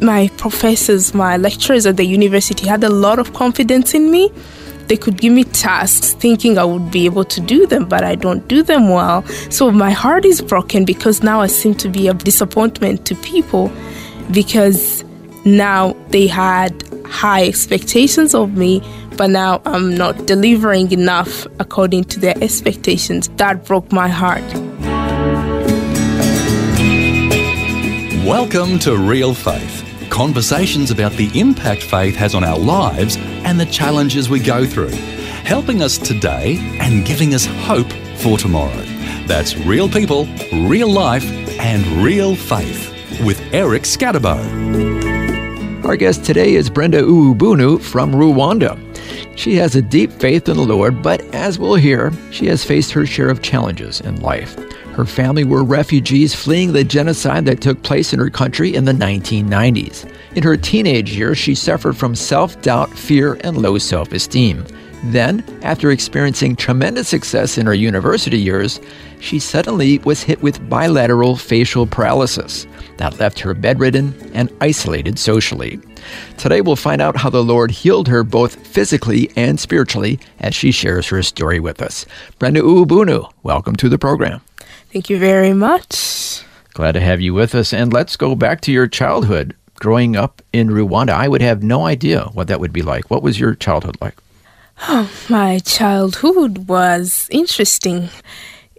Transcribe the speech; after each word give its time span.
my 0.00 0.28
professors, 0.36 1.14
my 1.14 1.36
lecturers 1.36 1.86
at 1.86 1.96
the 1.96 2.04
university 2.04 2.66
had 2.66 2.84
a 2.84 2.88
lot 2.88 3.18
of 3.18 3.32
confidence 3.32 3.94
in 3.94 4.10
me. 4.10 4.32
They 4.86 4.96
could 4.96 5.20
give 5.20 5.32
me 5.32 5.44
tasks 5.44 6.14
thinking 6.14 6.56
I 6.56 6.64
would 6.64 6.90
be 6.90 7.04
able 7.04 7.24
to 7.24 7.40
do 7.40 7.66
them, 7.66 7.86
but 7.86 8.04
I 8.04 8.14
don't 8.14 8.46
do 8.48 8.62
them 8.62 8.88
well. 8.88 9.24
So 9.50 9.70
my 9.70 9.90
heart 9.90 10.24
is 10.24 10.40
broken 10.40 10.84
because 10.84 11.22
now 11.22 11.40
I 11.40 11.46
seem 11.46 11.74
to 11.76 11.88
be 11.88 12.08
a 12.08 12.14
disappointment 12.14 13.04
to 13.06 13.14
people 13.16 13.70
because 14.30 15.04
now 15.44 15.94
they 16.08 16.26
had 16.26 16.82
high 17.04 17.46
expectations 17.46 18.34
of 18.34 18.56
me, 18.56 18.82
but 19.16 19.28
now 19.30 19.60
I'm 19.66 19.94
not 19.94 20.26
delivering 20.26 20.90
enough 20.92 21.46
according 21.58 22.04
to 22.04 22.20
their 22.20 22.34
expectations. 22.42 23.28
That 23.36 23.66
broke 23.66 23.92
my 23.92 24.08
heart. 24.08 24.44
Welcome 28.24 28.78
to 28.80 28.96
Real 28.96 29.32
Faith 29.34 29.77
conversations 30.10 30.90
about 30.90 31.12
the 31.12 31.30
impact 31.38 31.82
faith 31.82 32.16
has 32.16 32.34
on 32.34 32.44
our 32.44 32.58
lives 32.58 33.16
and 33.44 33.58
the 33.58 33.66
challenges 33.66 34.28
we 34.28 34.40
go 34.40 34.66
through, 34.66 34.90
helping 35.44 35.82
us 35.82 35.98
today 35.98 36.58
and 36.80 37.06
giving 37.06 37.34
us 37.34 37.46
hope 37.46 37.90
for 38.16 38.38
tomorrow. 38.38 38.82
That's 39.26 39.56
real 39.56 39.88
people, 39.88 40.26
real 40.52 40.90
life, 40.90 41.24
and 41.60 41.86
real 42.02 42.34
faith 42.34 42.92
with 43.24 43.40
Eric 43.52 43.82
Skattebo. 43.82 44.38
Our 45.84 45.96
guest 45.96 46.24
today 46.24 46.54
is 46.54 46.68
Brenda 46.68 47.02
Uubunu 47.02 47.80
from 47.80 48.12
Rwanda. 48.12 48.78
She 49.38 49.54
has 49.54 49.76
a 49.76 49.82
deep 49.82 50.12
faith 50.12 50.48
in 50.48 50.56
the 50.56 50.64
Lord, 50.64 51.02
but 51.02 51.20
as 51.34 51.58
we'll 51.58 51.76
hear, 51.76 52.12
she 52.30 52.46
has 52.46 52.64
faced 52.64 52.90
her 52.92 53.06
share 53.06 53.28
of 53.28 53.40
challenges 53.40 54.00
in 54.00 54.20
life. 54.20 54.56
Her 54.98 55.04
family 55.04 55.44
were 55.44 55.62
refugees 55.62 56.34
fleeing 56.34 56.72
the 56.72 56.82
genocide 56.82 57.44
that 57.44 57.60
took 57.60 57.80
place 57.84 58.12
in 58.12 58.18
her 58.18 58.30
country 58.30 58.74
in 58.74 58.84
the 58.84 58.90
1990s. 58.90 60.12
In 60.34 60.42
her 60.42 60.56
teenage 60.56 61.16
years, 61.16 61.38
she 61.38 61.54
suffered 61.54 61.96
from 61.96 62.16
self 62.16 62.60
doubt, 62.62 62.90
fear, 62.90 63.38
and 63.42 63.56
low 63.56 63.78
self 63.78 64.10
esteem. 64.10 64.66
Then, 65.04 65.44
after 65.62 65.92
experiencing 65.92 66.56
tremendous 66.56 67.06
success 67.06 67.58
in 67.58 67.66
her 67.66 67.74
university 67.74 68.40
years, 68.40 68.80
she 69.20 69.38
suddenly 69.38 70.00
was 70.00 70.24
hit 70.24 70.42
with 70.42 70.68
bilateral 70.68 71.36
facial 71.36 71.86
paralysis 71.86 72.66
that 72.96 73.20
left 73.20 73.38
her 73.38 73.54
bedridden 73.54 74.12
and 74.34 74.52
isolated 74.60 75.16
socially. 75.16 75.78
Today, 76.38 76.60
we'll 76.60 76.74
find 76.74 77.00
out 77.00 77.16
how 77.16 77.30
the 77.30 77.44
Lord 77.44 77.70
healed 77.70 78.08
her 78.08 78.24
both 78.24 78.66
physically 78.66 79.30
and 79.36 79.60
spiritually 79.60 80.18
as 80.40 80.56
she 80.56 80.72
shares 80.72 81.06
her 81.06 81.22
story 81.22 81.60
with 81.60 81.80
us. 81.80 82.04
Brenda 82.40 82.62
Uubunu, 82.62 83.30
welcome 83.44 83.76
to 83.76 83.88
the 83.88 83.96
program. 83.96 84.40
Thank 84.92 85.10
you 85.10 85.18
very 85.18 85.52
much. 85.52 86.42
Glad 86.72 86.92
to 86.92 87.00
have 87.00 87.20
you 87.20 87.34
with 87.34 87.54
us. 87.54 87.72
And 87.72 87.92
let's 87.92 88.16
go 88.16 88.34
back 88.34 88.60
to 88.62 88.72
your 88.72 88.86
childhood. 88.86 89.54
Growing 89.74 90.16
up 90.16 90.42
in 90.52 90.68
Rwanda, 90.68 91.10
I 91.10 91.28
would 91.28 91.42
have 91.42 91.62
no 91.62 91.86
idea 91.86 92.24
what 92.32 92.48
that 92.48 92.58
would 92.58 92.72
be 92.72 92.82
like. 92.82 93.10
What 93.10 93.22
was 93.22 93.38
your 93.38 93.54
childhood 93.54 93.96
like? 94.00 94.16
Oh, 94.88 95.10
my 95.28 95.58
childhood 95.58 96.68
was 96.68 97.28
interesting 97.30 98.08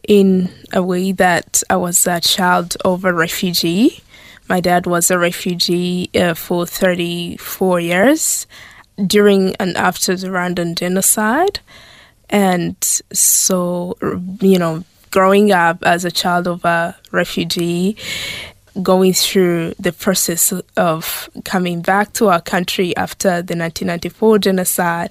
in 0.07 0.49
a 0.73 0.81
way 0.81 1.11
that 1.11 1.61
I 1.69 1.75
was 1.75 2.07
a 2.07 2.19
child 2.19 2.75
of 2.83 3.05
a 3.05 3.13
refugee. 3.13 4.01
My 4.47 4.59
dad 4.59 4.87
was 4.87 5.11
a 5.11 5.19
refugee 5.19 6.09
uh, 6.15 6.33
for 6.33 6.65
34 6.65 7.79
years 7.79 8.47
during 9.05 9.55
and 9.57 9.77
after 9.77 10.15
the 10.15 10.27
Rwandan 10.27 10.75
genocide. 10.75 11.59
And 12.29 12.75
so, 13.13 13.97
you 14.41 14.57
know, 14.57 14.83
growing 15.11 15.51
up 15.51 15.83
as 15.83 16.05
a 16.05 16.11
child 16.11 16.47
of 16.47 16.63
a 16.65 16.95
refugee, 17.11 17.97
going 18.83 19.13
through 19.13 19.73
the 19.79 19.91
process 19.91 20.53
of 20.77 21.29
coming 21.43 21.81
back 21.81 22.13
to 22.13 22.27
our 22.27 22.41
country 22.41 22.95
after 22.95 23.41
the 23.41 23.55
1994 23.55 24.39
genocide, 24.39 25.09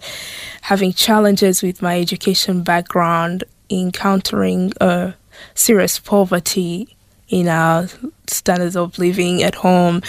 having 0.62 0.92
challenges 0.92 1.62
with 1.62 1.82
my 1.82 2.00
education 2.00 2.62
background, 2.62 3.44
encountering 3.70 4.72
a 4.81 5.14
serious 5.54 5.98
poverty 5.98 6.97
in 7.28 7.48
our 7.48 7.88
standards 8.26 8.76
of 8.76 8.98
living 8.98 9.42
at 9.42 9.54
home, 9.54 10.03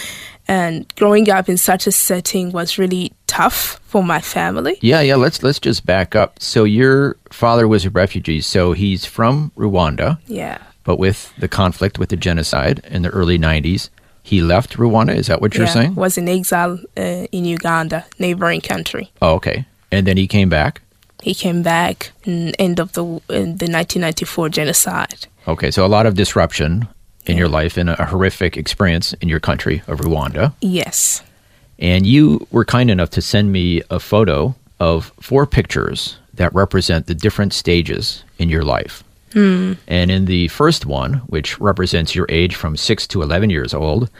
and 0.50 0.92
growing 0.96 1.30
up 1.30 1.48
in 1.48 1.56
such 1.56 1.86
a 1.86 1.92
setting 1.92 2.50
was 2.50 2.76
really 2.76 3.12
tough 3.28 3.80
for 3.84 4.02
my 4.02 4.20
family. 4.20 4.76
Yeah, 4.80 5.00
yeah. 5.00 5.14
Let's 5.14 5.44
let's 5.44 5.60
just 5.60 5.86
back 5.86 6.16
up. 6.16 6.42
So 6.42 6.64
your 6.64 7.16
father 7.30 7.68
was 7.68 7.86
a 7.86 7.90
refugee, 7.90 8.40
so 8.40 8.72
he's 8.72 9.04
from 9.04 9.52
Rwanda. 9.56 10.18
Yeah. 10.26 10.58
But 10.82 10.98
with 10.98 11.32
the 11.38 11.46
conflict 11.46 12.00
with 12.00 12.08
the 12.08 12.16
genocide 12.16 12.80
in 12.90 13.02
the 13.02 13.10
early 13.10 13.38
'90s, 13.38 13.90
he 14.24 14.42
left 14.42 14.76
Rwanda. 14.76 15.14
Is 15.14 15.28
that 15.28 15.40
what 15.40 15.54
you're 15.54 15.68
yeah, 15.68 15.72
saying? 15.72 15.94
Was 15.94 16.18
in 16.18 16.28
exile 16.28 16.80
uh, 16.96 17.26
in 17.30 17.44
Uganda, 17.44 18.04
neighboring 18.18 18.60
country. 18.60 19.12
Oh, 19.22 19.34
okay. 19.34 19.66
And 19.92 20.04
then 20.04 20.16
he 20.16 20.26
came 20.26 20.48
back. 20.48 20.82
He 21.22 21.32
came 21.32 21.62
back 21.62 22.10
in 22.24 22.56
end 22.56 22.80
of 22.80 22.94
the 22.94 23.04
in 23.28 23.58
the 23.58 23.70
1994 23.70 24.48
genocide. 24.48 25.28
Okay, 25.46 25.70
so 25.70 25.86
a 25.86 25.92
lot 25.96 26.06
of 26.06 26.14
disruption 26.14 26.88
in 27.26 27.36
your 27.36 27.48
life 27.48 27.78
in 27.78 27.88
a 27.88 28.04
horrific 28.06 28.56
experience 28.56 29.12
in 29.14 29.28
your 29.28 29.40
country 29.40 29.82
of 29.86 30.00
Rwanda. 30.00 30.52
Yes. 30.60 31.22
And 31.78 32.06
you 32.06 32.46
were 32.50 32.64
kind 32.64 32.90
enough 32.90 33.10
to 33.10 33.22
send 33.22 33.52
me 33.52 33.82
a 33.90 34.00
photo 34.00 34.54
of 34.78 35.12
four 35.20 35.46
pictures 35.46 36.18
that 36.34 36.54
represent 36.54 37.06
the 37.06 37.14
different 37.14 37.52
stages 37.52 38.24
in 38.38 38.48
your 38.48 38.64
life. 38.64 39.04
Mm. 39.32 39.76
And 39.86 40.10
in 40.10 40.24
the 40.24 40.48
first 40.48 40.86
one, 40.86 41.14
which 41.28 41.60
represents 41.60 42.14
your 42.14 42.26
age 42.28 42.54
from 42.54 42.76
6 42.76 43.06
to 43.08 43.22
11 43.22 43.50
years 43.50 43.74
old, 43.74 44.10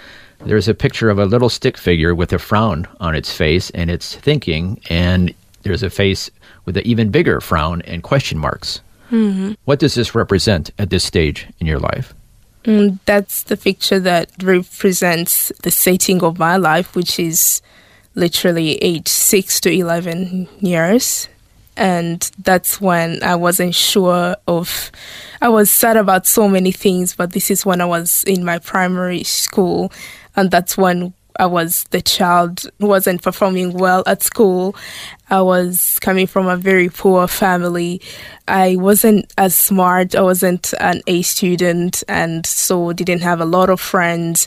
there's 0.44 0.68
a 0.68 0.74
picture 0.74 1.10
of 1.10 1.18
a 1.18 1.26
little 1.26 1.48
stick 1.48 1.76
figure 1.76 2.14
with 2.14 2.32
a 2.32 2.38
frown 2.38 2.86
on 3.00 3.14
its 3.14 3.32
face 3.32 3.70
and 3.70 3.90
it's 3.90 4.14
thinking, 4.14 4.80
and 4.88 5.34
there's 5.62 5.82
a 5.82 5.90
face 5.90 6.30
with 6.64 6.76
an 6.76 6.86
even 6.86 7.10
bigger 7.10 7.40
frown 7.40 7.82
and 7.82 8.02
question 8.02 8.38
marks. 8.38 8.80
Mm-hmm. 9.10 9.52
What 9.64 9.80
does 9.80 9.94
this 9.94 10.14
represent 10.14 10.70
at 10.78 10.90
this 10.90 11.04
stage 11.04 11.46
in 11.58 11.66
your 11.66 11.80
life? 11.80 12.14
Mm, 12.64 12.98
that's 13.06 13.44
the 13.44 13.56
picture 13.56 13.98
that 14.00 14.30
represents 14.42 15.50
the 15.62 15.70
setting 15.70 16.22
of 16.22 16.38
my 16.38 16.56
life, 16.56 16.94
which 16.94 17.18
is 17.18 17.62
literally 18.14 18.76
age 18.76 19.08
6 19.08 19.60
to 19.60 19.70
11 19.70 20.48
years. 20.60 21.28
And 21.76 22.30
that's 22.42 22.80
when 22.80 23.22
I 23.22 23.36
wasn't 23.36 23.74
sure 23.74 24.36
of, 24.46 24.90
I 25.40 25.48
was 25.48 25.70
sad 25.70 25.96
about 25.96 26.26
so 26.26 26.48
many 26.48 26.72
things, 26.72 27.14
but 27.14 27.32
this 27.32 27.50
is 27.50 27.64
when 27.64 27.80
I 27.80 27.86
was 27.86 28.22
in 28.24 28.44
my 28.44 28.58
primary 28.58 29.22
school. 29.22 29.90
And 30.36 30.50
that's 30.50 30.76
when 30.76 31.14
I 31.40 31.46
was 31.46 31.84
the 31.84 32.02
child 32.02 32.66
who 32.78 32.86
wasn't 32.86 33.22
performing 33.22 33.72
well 33.72 34.02
at 34.06 34.22
school. 34.22 34.76
I 35.30 35.40
was 35.40 35.98
coming 36.00 36.26
from 36.26 36.46
a 36.46 36.56
very 36.58 36.90
poor 36.90 37.26
family. 37.26 38.02
I 38.46 38.76
wasn't 38.76 39.32
as 39.38 39.54
smart. 39.54 40.14
I 40.14 40.20
wasn't 40.20 40.74
an 40.80 41.00
A 41.06 41.22
student, 41.22 42.04
and 42.08 42.44
so 42.44 42.92
didn't 42.92 43.22
have 43.22 43.40
a 43.40 43.46
lot 43.46 43.70
of 43.70 43.80
friends. 43.80 44.46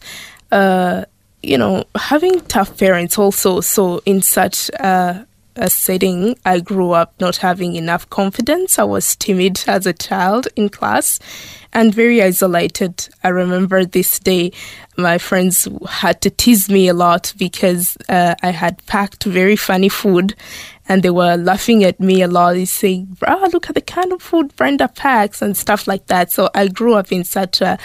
Uh, 0.51 1.05
you 1.41 1.57
know, 1.57 1.83
having 1.95 2.41
tough 2.41 2.77
parents 2.77 3.17
also. 3.17 3.59
So 3.61 4.03
in 4.05 4.21
such 4.21 4.69
a, 4.69 5.25
a 5.55 5.69
setting, 5.71 6.37
I 6.45 6.59
grew 6.59 6.91
up 6.91 7.15
not 7.19 7.37
having 7.37 7.75
enough 7.75 8.07
confidence. 8.11 8.77
I 8.77 8.83
was 8.83 9.15
timid 9.15 9.63
as 9.65 9.87
a 9.87 9.93
child 9.93 10.47
in 10.55 10.69
class 10.69 11.19
and 11.73 11.93
very 11.93 12.21
isolated. 12.21 13.09
I 13.23 13.29
remember 13.29 13.83
this 13.85 14.19
day, 14.19 14.51
my 14.97 15.17
friends 15.17 15.67
had 15.89 16.21
to 16.21 16.29
tease 16.29 16.69
me 16.69 16.87
a 16.87 16.93
lot 16.93 17.33
because 17.37 17.97
uh, 18.09 18.35
I 18.41 18.51
had 18.51 18.85
packed 18.85 19.23
very 19.23 19.55
funny 19.55 19.89
food 19.89 20.35
and 20.87 21.01
they 21.01 21.09
were 21.09 21.35
laughing 21.35 21.83
at 21.83 21.99
me 21.99 22.21
a 22.21 22.27
lot. 22.27 22.55
Saying, 22.67 23.17
"Bro, 23.19 23.47
look 23.51 23.69
at 23.69 23.75
the 23.75 23.81
kind 23.81 24.11
of 24.13 24.21
food 24.21 24.55
Brenda 24.55 24.87
packs 24.87 25.41
and 25.41 25.57
stuff 25.57 25.87
like 25.87 26.07
that." 26.07 26.31
So 26.31 26.49
I 26.53 26.67
grew 26.67 26.93
up 26.93 27.11
in 27.11 27.23
such 27.23 27.61
a 27.61 27.77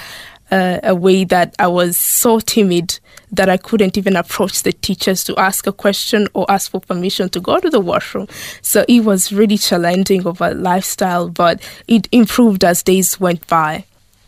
uh, 0.51 0.81
a 0.83 0.95
way 0.95 1.25
that 1.25 1.55
I 1.59 1.67
was 1.67 1.97
so 1.97 2.41
timid 2.41 2.99
that 3.31 3.49
I 3.49 3.57
couldn't 3.57 3.99
even 3.99 4.17
approach 4.17 4.63
the 4.63 4.73
teachers 4.73 5.25
to 5.25 5.37
ask 5.37 5.67
a 5.67 5.73
question 5.73 6.29
or 6.35 6.51
ask 6.51 6.71
for 6.71 6.81
permission 6.81 7.29
to 7.31 7.41
go 7.41 7.61
to 7.61 7.69
the 7.69 7.81
washroom. 7.81 8.29
So 8.63 8.85
it 8.89 9.01
was 9.01 9.33
really 9.33 9.59
challenging 9.59 10.27
of 10.27 10.41
a 10.41 10.55
lifestyle, 10.55 11.29
but 11.29 11.61
it 11.87 12.09
improved 12.13 12.65
as 12.65 12.83
days 12.83 13.21
went 13.21 13.47
by. 13.47 13.85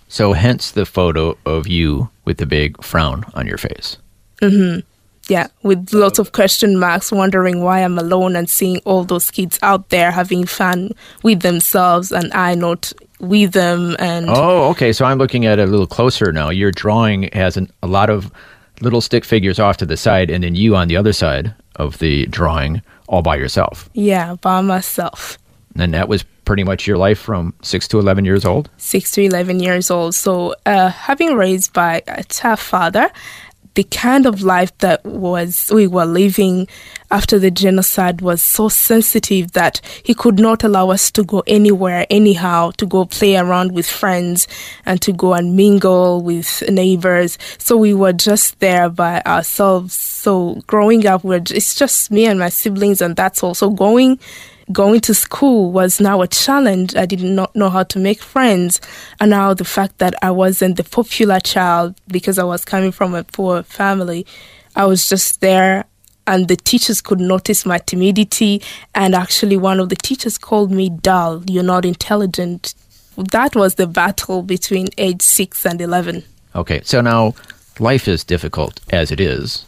So, 0.09 0.33
hence 0.33 0.73
the 0.73 0.87
photo 0.87 1.39
of 1.47 1.69
you 1.69 2.11
with 2.25 2.39
the 2.39 2.47
big 2.47 2.83
frown 2.83 3.25
on 3.35 3.47
your 3.47 3.59
face. 3.59 3.97
Yeah, 5.31 5.47
with 5.63 5.93
lots 5.93 6.19
of 6.19 6.33
question 6.33 6.79
marks, 6.79 7.13
wondering 7.13 7.63
why 7.63 7.81
I'm 7.85 7.99
alone 7.99 8.35
and 8.37 8.51
seeing 8.51 8.81
all 8.85 9.05
those 9.05 9.31
kids 9.31 9.59
out 9.63 9.89
there 9.91 10.11
having 10.11 10.45
fun 10.45 10.91
with 11.23 11.41
themselves 11.41 12.11
and 12.13 12.33
I 12.35 12.55
not 12.57 12.93
with 13.21 13.53
them. 13.53 13.97
And 13.99 14.27
Oh, 14.29 14.69
okay. 14.71 14.93
So 14.93 15.05
I'm 15.05 15.19
looking 15.19 15.47
at 15.47 15.59
it 15.59 15.69
a 15.69 15.71
little 15.71 15.87
closer 15.87 16.33
now. 16.33 16.51
Your 16.51 16.73
drawing 16.73 17.31
has 17.33 17.57
an, 17.57 17.71
a 17.83 17.87
lot 17.87 18.11
of 18.11 18.33
little 18.81 19.01
stick 19.01 19.25
figures 19.25 19.59
off 19.61 19.77
to 19.77 19.87
the 19.87 19.97
side, 19.97 20.31
and 20.31 20.43
then 20.43 20.55
you 20.55 20.75
on 20.75 20.89
the 20.89 20.97
other 20.97 21.13
side 21.13 21.55
of 21.77 21.99
the 21.99 22.27
drawing, 22.27 22.83
all 23.09 23.23
by 23.23 23.37
yourself. 23.37 23.89
yeah, 23.95 24.35
by 24.41 24.61
myself. 24.61 25.39
And 25.79 25.95
that 25.95 26.09
was 26.09 26.25
pretty 26.45 26.65
much 26.65 26.87
your 26.89 26.97
life 26.97 27.19
from 27.19 27.55
six 27.63 27.87
to 27.89 27.99
eleven 28.01 28.25
years 28.25 28.45
old. 28.45 28.69
six 28.79 29.13
to 29.13 29.21
11 29.23 29.61
years 29.61 29.91
old. 29.91 30.15
So, 30.17 30.55
uh, 30.67 30.89
having 30.89 31.37
raised 31.37 31.73
by 31.73 32.03
a 32.09 32.25
tough 32.25 32.61
father, 32.61 33.09
the 33.81 33.85
kind 33.85 34.27
of 34.27 34.43
life 34.43 34.77
that 34.79 35.03
was 35.07 35.71
we 35.73 35.87
were 35.87 36.05
living 36.05 36.69
after 37.11 37.39
the 37.39 37.51
genocide 37.51 38.21
was 38.21 38.45
so 38.45 38.69
sensitive 38.69 39.53
that 39.53 39.81
he 40.03 40.13
could 40.13 40.39
not 40.39 40.63
allow 40.63 40.91
us 40.91 41.11
to 41.11 41.25
go 41.25 41.43
anywhere 41.47 42.07
anyhow 42.11 42.71
to 42.73 42.85
go 42.85 43.07
play 43.07 43.39
around 43.39 43.73
with 43.73 43.87
friends 43.87 44.47
and 44.85 45.01
to 45.01 45.15
go 45.15 45.33
and 45.33 45.57
mingle 45.57 46.23
with 46.23 46.63
neighbors. 46.69 47.39
So 47.57 47.79
we 47.79 47.95
were 47.95 48.13
just 48.13 48.61
there 48.61 48.91
by 48.91 49.23
ourselves. 49.23 49.95
So 49.95 50.57
growing 50.67 51.07
up 51.07 51.25
we're, 51.25 51.41
it's 51.49 51.75
just 51.75 52.11
me 52.11 52.27
and 52.27 52.39
my 52.39 52.51
siblings 52.51 53.01
and 53.01 53.17
that's 53.17 53.43
also 53.43 53.71
going 53.71 54.21
going 54.73 55.01
to 55.01 55.15
school 55.15 55.73
was 55.73 56.01
now 56.01 56.23
a 56.23 56.29
challenge. 56.29 56.95
I 56.95 57.07
did 57.07 57.23
not 57.23 57.55
know 57.55 57.71
how 57.71 57.83
to 57.85 57.99
make 57.99 58.23
friends. 58.23 58.81
And 59.21 59.31
now 59.31 59.55
the 59.55 59.65
fact 59.65 59.99
that 59.99 60.15
I 60.23 60.31
wasn't 60.31 60.77
the 60.77 60.85
popular 60.85 61.41
child 61.41 61.95
because 62.09 62.39
I 62.39 62.45
was 62.45 62.65
coming 62.65 62.93
from 62.93 63.15
a 63.15 63.25
poor 63.25 63.63
family, 63.63 64.27
I 64.77 64.87
was 64.87 65.09
just 65.09 65.41
there. 65.41 65.85
And 66.27 66.47
the 66.47 66.57
teachers 66.57 67.01
could 67.01 67.19
notice 67.19 67.67
my 67.67 67.79
timidity. 67.79 68.63
And 68.95 69.15
actually, 69.15 69.57
one 69.57 69.81
of 69.81 69.89
the 69.89 69.97
teachers 69.97 70.39
called 70.39 70.71
me 70.71 70.91
dull. 70.91 71.43
You're 71.49 71.65
not 71.65 71.85
intelligent. 71.85 72.75
That 73.17 73.57
was 73.57 73.75
the 73.75 73.87
battle 73.87 74.43
between 74.43 74.89
age 74.97 75.23
six 75.23 75.67
and 75.67 75.81
11. 75.81 76.23
Okay, 76.55 76.81
so 76.85 77.01
now 77.01 77.35
life 77.79 78.07
is 78.07 78.23
difficult 78.23 78.81
as 78.91 79.11
it 79.11 79.21
is, 79.21 79.65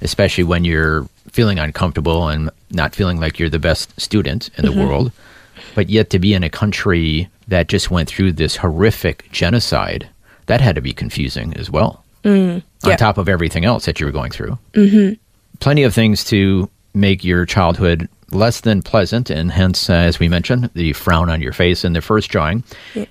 especially 0.00 0.44
when 0.44 0.64
you're 0.64 1.06
feeling 1.36 1.58
uncomfortable 1.58 2.28
and 2.28 2.50
not 2.70 2.94
feeling 2.94 3.20
like 3.20 3.38
you're 3.38 3.50
the 3.50 3.58
best 3.58 4.00
student 4.00 4.48
in 4.56 4.64
the 4.64 4.72
world. 4.72 5.12
But 5.74 5.90
yet 5.90 6.08
to 6.10 6.18
be 6.18 6.32
in 6.32 6.42
a 6.42 6.48
country 6.48 7.28
that 7.48 7.68
just 7.68 7.90
went 7.90 8.08
through 8.08 8.32
this 8.32 8.56
horrific 8.56 9.30
genocide, 9.30 10.08
that 10.46 10.62
had 10.62 10.74
to 10.76 10.80
be 10.80 10.94
confusing 10.94 11.54
as 11.56 11.70
well. 11.70 12.02
On 12.84 12.90
yeah. 12.90 12.96
top 12.96 13.18
of 13.18 13.28
everything 13.28 13.66
else 13.66 13.84
that 13.84 14.00
you 14.00 14.06
were 14.06 14.12
going 14.12 14.30
through. 14.30 14.58
Mm-hmm. 14.72 15.14
Plenty 15.60 15.82
of 15.82 15.94
things 15.94 16.24
to 16.24 16.70
make 16.94 17.22
your 17.22 17.44
childhood 17.44 18.08
less 18.30 18.62
than 18.62 18.80
pleasant, 18.80 19.28
and 19.28 19.52
hence, 19.52 19.90
uh, 19.90 19.92
as 19.92 20.18
we 20.18 20.28
mentioned, 20.28 20.70
the 20.72 20.94
frown 20.94 21.28
on 21.28 21.42
your 21.42 21.52
face 21.52 21.84
in 21.84 21.92
the 21.92 22.00
first 22.00 22.30
drawing. 22.30 22.64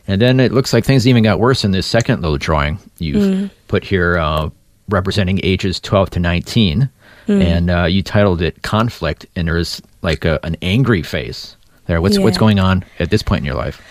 And 0.08 0.20
then 0.20 0.40
it 0.40 0.52
looks 0.52 0.74
like 0.74 0.84
things 0.84 1.08
even 1.08 1.24
got 1.24 1.40
worse 1.40 1.64
in 1.64 1.72
this 1.72 1.86
second 1.86 2.22
little 2.22 2.38
drawing 2.38 2.80
you've 2.98 3.52
put 3.68 3.84
here, 3.84 4.18
uh, 4.18 4.50
representing 4.90 5.40
ages 5.44 5.80
12 5.80 6.10
to 6.12 6.20
19. 6.20 6.90
And 7.28 7.70
uh, 7.70 7.86
you 7.86 8.04
titled 8.04 8.42
it 8.42 8.62
Conflict, 8.62 9.26
and 9.36 9.48
there's 9.48 9.82
like 10.02 10.26
a, 10.26 10.40
an 10.44 10.56
angry 10.62 11.02
face 11.02 11.56
there. 11.88 12.02
What's, 12.02 12.20
what's 12.20 12.38
going 12.38 12.60
on 12.60 12.84
at 13.00 13.10
this 13.10 13.24
point 13.24 13.40
in 13.40 13.46
your 13.46 13.56
life? 13.56 13.82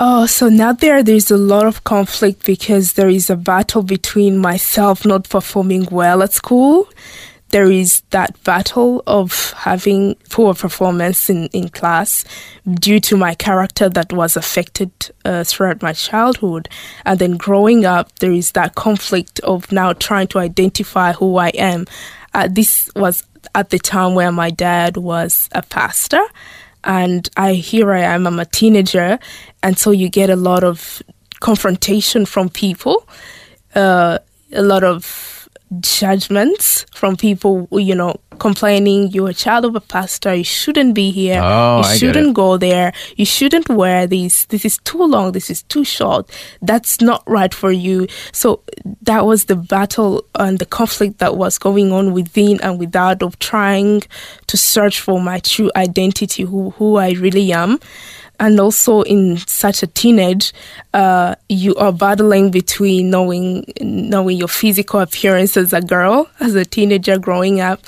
Oh, 0.00 0.26
so 0.26 0.48
now 0.48 0.72
there 0.72 1.02
there's 1.02 1.30
a 1.30 1.36
lot 1.36 1.66
of 1.66 1.84
conflict 1.84 2.44
because 2.44 2.92
there 2.92 3.08
is 3.08 3.30
a 3.30 3.36
battle 3.36 3.82
between 3.82 4.38
myself 4.38 5.04
not 5.04 5.28
performing 5.28 5.88
well 5.90 6.22
at 6.22 6.32
school. 6.32 6.88
There 7.50 7.70
is 7.70 8.02
that 8.10 8.42
battle 8.44 9.02
of 9.06 9.52
having 9.56 10.16
poor 10.28 10.52
performance 10.52 11.30
in, 11.30 11.46
in 11.54 11.70
class 11.70 12.24
due 12.68 13.00
to 13.00 13.16
my 13.16 13.34
character 13.34 13.88
that 13.88 14.12
was 14.12 14.36
affected 14.36 14.90
uh, 15.24 15.44
throughout 15.44 15.80
my 15.80 15.94
childhood. 15.94 16.68
And 17.06 17.18
then 17.18 17.38
growing 17.38 17.86
up, 17.86 18.14
there 18.18 18.32
is 18.32 18.52
that 18.52 18.74
conflict 18.74 19.40
of 19.40 19.72
now 19.72 19.94
trying 19.94 20.26
to 20.28 20.38
identify 20.38 21.12
who 21.12 21.38
I 21.38 21.48
am. 21.48 21.86
Uh, 22.34 22.48
this 22.50 22.90
was 22.94 23.24
at 23.54 23.70
the 23.70 23.78
time 23.78 24.14
where 24.14 24.32
my 24.32 24.50
dad 24.50 24.96
was 24.96 25.48
a 25.52 25.62
pastor 25.62 26.22
and 26.84 27.28
I 27.36 27.54
here 27.54 27.92
I 27.92 28.00
am, 28.00 28.26
I'm 28.26 28.38
a 28.38 28.44
teenager, 28.44 29.18
and 29.62 29.78
so 29.78 29.90
you 29.90 30.08
get 30.08 30.30
a 30.30 30.36
lot 30.36 30.64
of 30.64 31.02
confrontation 31.40 32.26
from 32.26 32.48
people, 32.48 33.08
uh, 33.74 34.18
a 34.52 34.62
lot 34.62 34.84
of 34.84 35.48
judgments 35.80 36.86
from 36.94 37.16
people, 37.16 37.68
you 37.72 37.94
know, 37.94 38.16
complaining 38.38 39.10
you're 39.10 39.30
a 39.30 39.34
child 39.34 39.64
of 39.64 39.76
a 39.76 39.80
pastor, 39.80 40.34
you 40.34 40.44
shouldn't 40.44 40.94
be 40.94 41.10
here, 41.10 41.40
Oh, 41.42 41.78
you 41.78 41.84
I 41.84 41.96
shouldn't 41.96 42.34
go 42.34 42.56
there, 42.56 42.92
you 43.16 43.24
shouldn't 43.24 43.68
wear 43.68 44.06
this, 44.06 44.46
this 44.46 44.64
is 44.64 44.78
too 44.78 45.04
long, 45.04 45.32
this 45.32 45.50
is 45.50 45.62
too 45.64 45.84
short, 45.84 46.30
that's 46.62 47.00
not 47.00 47.22
right 47.26 47.52
for 47.52 47.70
you. 47.70 48.06
So 48.32 48.62
that 49.02 49.26
was 49.26 49.46
the 49.46 49.56
battle 49.56 50.24
and 50.34 50.58
the 50.58 50.66
conflict 50.66 51.18
that 51.18 51.36
was 51.36 51.58
going 51.58 51.92
on 51.92 52.12
within 52.12 52.60
and 52.62 52.78
without 52.78 53.22
of 53.22 53.38
trying 53.38 54.02
to 54.46 54.56
search 54.56 55.00
for 55.00 55.20
my 55.20 55.40
true 55.40 55.70
identity, 55.76 56.44
who, 56.44 56.70
who 56.70 56.96
I 56.96 57.10
really 57.12 57.52
am. 57.52 57.78
And 58.40 58.60
also 58.60 59.02
in 59.02 59.36
such 59.38 59.82
a 59.82 59.88
teenage, 59.88 60.52
uh, 60.94 61.34
you 61.48 61.74
are 61.74 61.92
battling 61.92 62.52
between 62.52 63.10
knowing 63.10 63.64
knowing 63.80 64.36
your 64.38 64.46
physical 64.46 65.00
appearance 65.00 65.56
as 65.56 65.72
a 65.72 65.80
girl, 65.80 66.30
as 66.38 66.54
a 66.54 66.64
teenager 66.64 67.18
growing 67.18 67.60
up, 67.60 67.80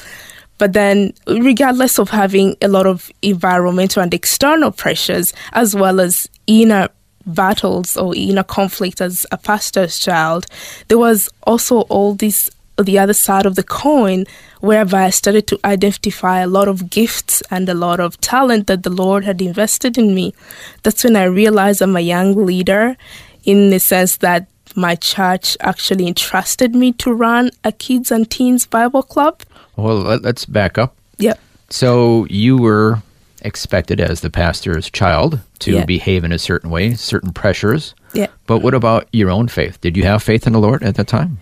but 0.61 0.75
then, 0.75 1.15
regardless 1.27 1.99
of 1.99 2.11
having 2.11 2.55
a 2.61 2.69
lot 2.69 2.87
of 2.87 3.11
environmental 3.23 4.03
and 4.03 4.13
external 4.13 4.71
pressures, 4.71 5.33
as 5.55 5.75
well 5.75 6.01
as 6.01 6.29
inner 6.47 6.91
battles 7.25 7.97
or 7.97 8.15
inner 8.15 8.43
conflict 8.43 9.01
as 9.01 9.25
a 9.33 9.39
pastor's 9.39 9.99
child, 9.99 10.45
there 10.89 10.99
was 10.99 11.31
also 11.45 11.81
all 11.89 12.13
this 12.13 12.51
the 12.77 12.99
other 12.99 13.15
side 13.15 13.47
of 13.47 13.55
the 13.55 13.63
coin 13.63 14.27
whereby 14.61 15.05
I 15.05 15.11
started 15.11 15.47
to 15.47 15.61
identify 15.65 16.41
a 16.41 16.47
lot 16.47 16.69
of 16.69 16.91
gifts 16.91 17.43
and 17.51 17.67
a 17.67 17.75
lot 17.75 17.99
of 17.99 18.21
talent 18.21 18.67
that 18.67 18.83
the 18.83 18.91
Lord 18.91 19.25
had 19.25 19.41
invested 19.41 19.97
in 19.97 20.15
me. 20.15 20.35
That's 20.83 21.05
when 21.05 21.17
I 21.17 21.25
realized 21.25 21.81
I'm 21.81 21.97
a 21.97 22.01
young 22.01 22.35
leader 22.35 22.99
in 23.45 23.71
the 23.71 23.81
sense 23.81 24.19
that 24.19 24.47
my 24.77 24.95
church 24.95 25.57
actually 25.61 26.07
entrusted 26.07 26.75
me 26.75 26.93
to 26.93 27.13
run 27.13 27.51
a 27.65 27.73
kids 27.73 28.11
and 28.11 28.31
teens 28.31 28.67
Bible 28.67 29.03
club. 29.03 29.43
Well, 29.81 29.97
let, 29.99 30.23
let's 30.23 30.45
back 30.47 30.79
up. 30.79 30.97
Yep. 31.19 31.39
So 31.71 32.27
you 32.31 32.57
were 32.57 33.03
expected 33.43 34.01
as 34.01 34.21
the 34.21 34.31
pastor's 34.31 34.91
child 34.91 35.41
to 35.61 35.73
Yeah. 35.73 35.85
behave 35.85 36.25
in 36.25 36.33
a 36.33 36.39
certain 36.39 36.71
way, 36.71 36.95
certain 36.95 37.33
pressures. 37.33 37.95
Yeah. 38.13 38.27
But 38.47 38.59
what 38.59 38.75
about 38.75 39.09
your 39.13 39.31
own 39.31 39.49
faith? 39.49 39.81
Did 39.81 39.97
you 39.97 40.03
have 40.05 40.23
faith 40.23 40.47
in 40.47 40.53
the 40.53 40.59
Lord 40.61 40.83
at 40.83 40.95
that 40.97 41.07
time? 41.09 41.39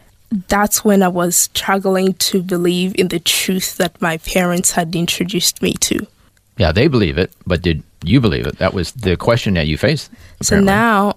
that's 0.49 0.85
when 0.85 1.03
I 1.03 1.09
was 1.09 1.35
struggling 1.37 2.13
to 2.29 2.43
believe 2.43 2.95
in 2.99 3.09
the 3.09 3.19
truth 3.19 3.79
that 3.79 3.99
my 4.03 4.19
parents 4.19 4.73
had 4.73 4.95
introduced 4.95 5.63
me 5.63 5.73
to. 5.81 6.07
Yeah, 6.59 6.71
they 6.71 6.87
believe 6.87 7.17
it, 7.17 7.33
but 7.47 7.63
did 7.63 7.83
you 8.05 8.21
believe 8.21 8.47
it? 8.47 8.59
That 8.59 8.75
was 8.75 8.93
the 8.93 9.17
question 9.17 9.55
that 9.55 9.69
you 9.69 9.79
faced. 9.79 10.11
So 10.43 10.61
now, 10.61 11.17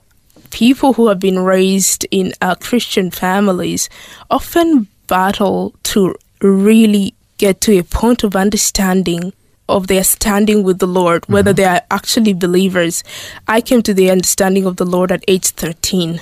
people 0.51 0.93
who 0.93 1.09
have 1.09 1.19
been 1.19 1.39
raised 1.39 2.07
in 2.09 2.31
uh, 2.39 2.55
Christian 2.55 3.11
families 3.11 3.89
often 4.29 4.87
battle 5.07 5.73
to 5.91 6.15
really 6.41 7.13
get 7.37 7.61
to 7.61 7.77
a 7.77 7.83
point 7.83 8.23
of 8.23 8.35
understanding 8.35 9.33
of 9.69 9.87
their 9.87 10.03
standing 10.03 10.63
with 10.63 10.79
the 10.79 10.87
Lord, 10.87 11.25
whether 11.27 11.51
mm-hmm. 11.51 11.57
they 11.57 11.65
are 11.65 11.81
actually 11.89 12.33
believers. 12.33 13.03
I 13.47 13.61
came 13.61 13.81
to 13.83 13.93
the 13.93 14.11
understanding 14.11 14.65
of 14.65 14.77
the 14.77 14.85
Lord 14.85 15.11
at 15.11 15.23
age 15.27 15.47
13. 15.47 16.21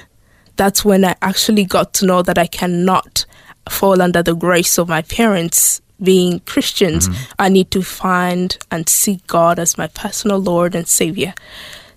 That's 0.55 0.85
when 0.85 1.03
I 1.03 1.15
actually 1.21 1.63
got 1.63 1.93
to 1.95 2.05
know 2.05 2.21
that 2.21 2.37
I 2.37 2.47
cannot 2.47 3.25
fall 3.67 4.01
under 4.01 4.21
the 4.21 4.35
grace 4.35 4.77
of 4.77 4.89
my 4.89 5.01
parents 5.01 5.81
being 6.01 6.39
Christians. 6.41 7.09
Mm-hmm. 7.09 7.33
I 7.39 7.49
need 7.49 7.71
to 7.71 7.81
find 7.81 8.57
and 8.71 8.87
seek 8.87 9.25
God 9.27 9.59
as 9.59 9.77
my 9.77 9.87
personal 9.87 10.39
Lord 10.39 10.75
and 10.75 10.87
Savior. 10.87 11.33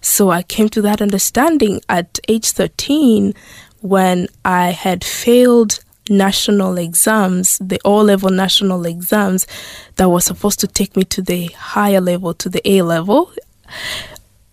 So 0.00 0.30
I 0.30 0.42
came 0.42 0.68
to 0.70 0.82
that 0.82 1.00
understanding 1.00 1.80
at 1.88 2.18
age 2.28 2.50
13 2.50 3.34
when 3.80 4.28
I 4.44 4.70
had 4.70 5.04
failed 5.04 5.80
national 6.08 6.78
exams, 6.78 7.58
the 7.58 7.80
O 7.84 7.98
level 7.98 8.30
national 8.30 8.86
exams 8.86 9.46
that 9.96 10.08
were 10.08 10.20
supposed 10.20 10.60
to 10.60 10.66
take 10.66 10.96
me 10.96 11.04
to 11.04 11.22
the 11.22 11.46
higher 11.46 12.00
level, 12.00 12.34
to 12.34 12.48
the 12.48 12.66
A 12.68 12.82
level, 12.82 13.32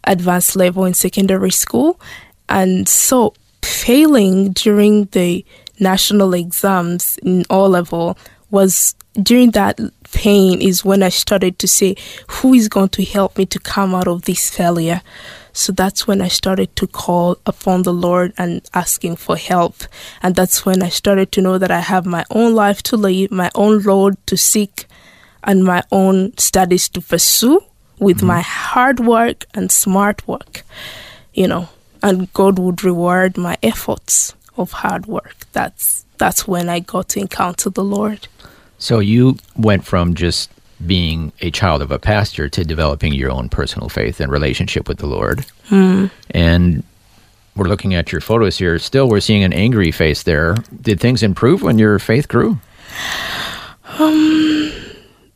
advanced 0.03 0.55
level 0.55 0.85
in 0.85 0.93
secondary 0.93 1.51
school. 1.51 1.99
And 2.47 2.87
so 2.87 3.33
failing 3.61 4.51
during 4.51 5.05
the 5.05 5.45
national 5.79 6.33
exams 6.33 7.17
in 7.23 7.45
O 7.49 7.65
level 7.65 8.17
was 8.51 8.95
during 9.21 9.51
that 9.51 9.79
pain 10.11 10.61
is 10.61 10.85
when 10.85 11.03
I 11.03 11.09
started 11.09 11.59
to 11.59 11.67
say, 11.67 11.95
who 12.27 12.53
is 12.53 12.67
going 12.67 12.89
to 12.89 13.03
help 13.03 13.37
me 13.37 13.45
to 13.47 13.59
come 13.59 13.93
out 13.93 14.07
of 14.07 14.23
this 14.23 14.49
failure? 14.49 15.01
So 15.53 15.71
that's 15.71 16.07
when 16.07 16.21
I 16.21 16.27
started 16.27 16.75
to 16.77 16.87
call 16.87 17.37
upon 17.45 17.83
the 17.83 17.93
Lord 17.93 18.33
and 18.37 18.61
asking 18.73 19.17
for 19.17 19.37
help. 19.37 19.83
And 20.21 20.35
that's 20.35 20.65
when 20.65 20.83
I 20.83 20.89
started 20.89 21.31
to 21.33 21.41
know 21.41 21.57
that 21.57 21.71
I 21.71 21.79
have 21.79 22.05
my 22.05 22.25
own 22.29 22.53
life 22.53 22.83
to 22.83 22.97
live, 22.97 23.31
my 23.31 23.51
own 23.55 23.81
road 23.81 24.17
to 24.27 24.37
seek, 24.37 24.85
and 25.43 25.63
my 25.63 25.83
own 25.91 26.37
studies 26.37 26.89
to 26.89 27.01
pursue 27.01 27.63
with 27.99 28.17
mm-hmm. 28.17 28.27
my 28.27 28.41
hard 28.41 28.99
work 28.99 29.45
and 29.53 29.71
smart 29.71 30.27
work, 30.27 30.63
you 31.33 31.47
know, 31.47 31.69
and 32.01 32.31
God 32.33 32.59
would 32.59 32.83
reward 32.83 33.37
my 33.37 33.57
efforts 33.63 34.35
of 34.57 34.71
hard 34.71 35.05
work. 35.05 35.35
That's 35.53 36.05
that's 36.17 36.47
when 36.47 36.69
I 36.69 36.79
got 36.79 37.09
to 37.09 37.19
encounter 37.19 37.69
the 37.69 37.83
Lord. 37.83 38.27
So 38.77 38.99
you 38.99 39.37
went 39.55 39.85
from 39.85 40.13
just 40.13 40.49
being 40.85 41.31
a 41.41 41.51
child 41.51 41.81
of 41.81 41.91
a 41.91 41.99
pastor 41.99 42.49
to 42.49 42.63
developing 42.63 43.13
your 43.13 43.31
own 43.31 43.49
personal 43.49 43.89
faith 43.89 44.19
and 44.19 44.31
relationship 44.31 44.87
with 44.87 44.99
the 44.99 45.07
Lord. 45.07 45.45
Mm. 45.69 46.09
And 46.31 46.83
we're 47.55 47.67
looking 47.67 47.93
at 47.93 48.11
your 48.11 48.21
photos 48.21 48.57
here. 48.57 48.79
Still, 48.79 49.09
we're 49.09 49.19
seeing 49.19 49.43
an 49.43 49.53
angry 49.53 49.91
face 49.91 50.23
there. 50.23 50.55
Did 50.81 50.99
things 50.99 51.23
improve 51.23 51.61
when 51.61 51.77
your 51.77 51.99
faith 51.99 52.27
grew? 52.27 52.57
Um, 53.97 54.71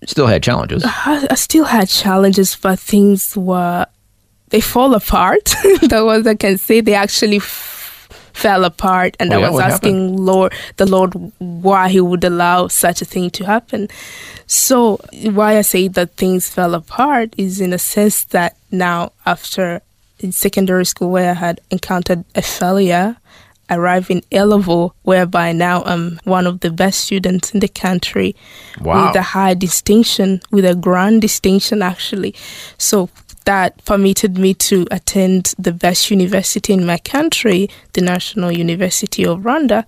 still 0.06 0.28
had 0.28 0.44
challenges. 0.44 0.84
I, 0.86 1.28
I 1.30 1.36
still 1.36 1.66
had 1.66 1.90
challenges, 1.90 2.56
but 2.56 2.80
things 2.80 3.36
were 3.36 3.86
they 4.50 4.62
fall 4.62 4.94
apart. 4.94 5.46
the 5.82 6.04
ones 6.06 6.28
I 6.28 6.36
can 6.36 6.58
say 6.58 6.80
they 6.80 6.94
actually 6.94 7.40
fell 8.34 8.66
apart 8.66 9.16
and 9.20 9.32
oh, 9.34 9.40
yeah, 9.40 9.48
I 9.48 9.50
was 9.50 9.62
asking 9.62 10.10
happened? 10.10 10.20
Lord 10.26 10.54
the 10.78 10.86
Lord 10.86 11.14
why 11.40 11.90
he 11.90 12.02
would 12.02 12.24
allow 12.24 12.68
such 12.68 13.02
a 13.02 13.06
thing 13.06 13.30
to 13.32 13.46
happen. 13.46 13.88
So 14.48 15.00
why 15.24 15.58
I 15.58 15.62
say 15.62 15.88
that 15.90 16.16
things 16.16 16.50
fell 16.50 16.74
apart 16.74 17.34
is 17.38 17.62
in 17.62 17.74
a 17.74 17.80
sense 17.80 18.24
that 18.26 18.58
now 18.72 19.12
after 19.26 19.82
in 20.20 20.32
secondary 20.32 20.86
school 20.86 21.10
where 21.10 21.32
I 21.32 21.34
had 21.34 21.62
encountered 21.70 22.24
a 22.36 22.42
failure 22.42 23.18
arrive 23.70 24.10
in 24.10 24.22
A 24.32 24.46
level, 24.46 24.96
whereby 25.04 25.52
now 25.52 25.84
I'm 25.84 26.20
one 26.24 26.48
of 26.48 26.60
the 26.60 26.72
best 26.72 27.02
students 27.02 27.54
in 27.54 27.60
the 27.60 27.68
country 27.68 28.36
wow. 28.82 29.08
with 29.08 29.16
a 29.16 29.22
high 29.22 29.54
distinction, 29.54 30.42
with 30.52 30.66
a 30.66 30.76
grand 30.76 31.22
distinction 31.22 31.82
actually. 31.82 32.36
So 32.78 33.10
that 33.46 33.84
permitted 33.86 34.38
me 34.38 34.54
to 34.56 34.88
attend 34.92 35.54
the 35.58 35.72
best 35.72 36.10
university 36.12 36.74
in 36.74 36.86
my 36.86 36.98
country, 36.98 37.70
the 37.94 38.02
National 38.02 38.52
University 38.52 39.26
of 39.26 39.40
Rwanda. 39.40 39.86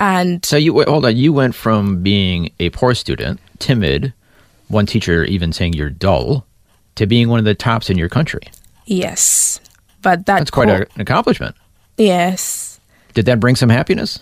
And 0.00 0.44
so 0.44 0.56
you 0.56 0.82
hold 0.82 1.04
on, 1.04 1.16
you 1.16 1.32
went 1.32 1.54
from 1.54 2.02
being 2.02 2.50
a 2.58 2.70
poor 2.70 2.94
student, 2.94 3.40
timid, 3.58 4.12
one 4.68 4.86
teacher 4.86 5.24
even 5.24 5.52
saying 5.52 5.74
you're 5.74 5.90
dull, 5.90 6.46
to 6.96 7.06
being 7.06 7.28
one 7.28 7.38
of 7.38 7.44
the 7.44 7.54
tops 7.54 7.88
in 7.88 7.98
your 7.98 8.08
country. 8.08 8.42
Yes, 8.86 9.60
but 10.02 10.26
that 10.26 10.38
that's 10.38 10.50
quite 10.50 10.68
co- 10.68 10.74
an 10.94 11.00
accomplishment. 11.00 11.54
Yes. 11.96 12.80
Did 13.14 13.26
that 13.26 13.40
bring 13.40 13.56
some 13.56 13.68
happiness? 13.68 14.18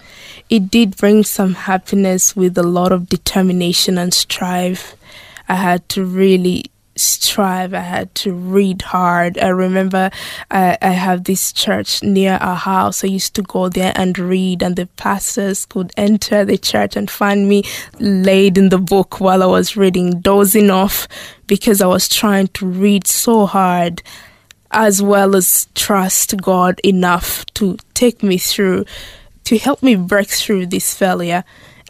It 0.49 0.71
did 0.71 0.97
bring 0.97 1.23
some 1.23 1.55
happiness 1.55 2.35
with 2.35 2.59
a 2.59 2.65
lot 2.65 2.91
of 2.91 3.09
determination 3.09 3.99
and 3.99 4.13
strive. 4.13 4.97
I 5.49 5.55
had 5.55 5.89
to 5.91 6.05
really 6.05 6.65
strive. 7.01 7.75
I 7.75 7.81
had 7.81 8.15
to 8.17 8.33
read 8.33 8.83
hard. 8.83 9.39
I 9.39 9.49
remember 9.49 10.11
I, 10.51 10.77
I 10.81 10.91
have 10.91 11.25
this 11.25 11.53
church 11.53 12.03
near 12.03 12.35
our 12.35 12.57
house. 12.57 13.03
I 13.03 13.09
used 13.09 13.35
to 13.35 13.43
go 13.43 13.69
there 13.69 13.93
and 13.97 14.19
read, 14.19 14.63
and 14.63 14.77
the 14.77 14.87
pastors 14.87 15.67
could 15.67 15.93
enter 15.97 16.45
the 16.45 16.59
church 16.59 16.97
and 16.97 17.11
find 17.11 17.49
me 17.49 17.65
laid 17.99 18.59
in 18.59 18.69
the 18.69 18.79
book 18.79 19.21
while 19.21 19.43
I 19.43 19.47
was 19.47 19.77
reading, 19.77 20.21
dozing 20.21 20.71
off 20.71 21.09
because 21.47 21.81
I 21.81 21.87
was 21.87 22.09
trying 22.09 22.49
to 22.49 22.67
read 22.67 23.07
so 23.07 23.47
hard, 23.47 24.03
as 24.71 25.03
well 25.03 25.35
as 25.35 25.67
trust 25.75 26.41
God 26.41 26.81
enough 26.85 27.45
to 27.55 27.77
take 27.95 28.23
me 28.23 28.39
through, 28.39 28.85
to 29.45 29.59
help 29.59 29.83
me 29.83 29.97
break 29.97 30.29
through 30.29 30.67
this 30.67 30.95
failure. 30.95 31.43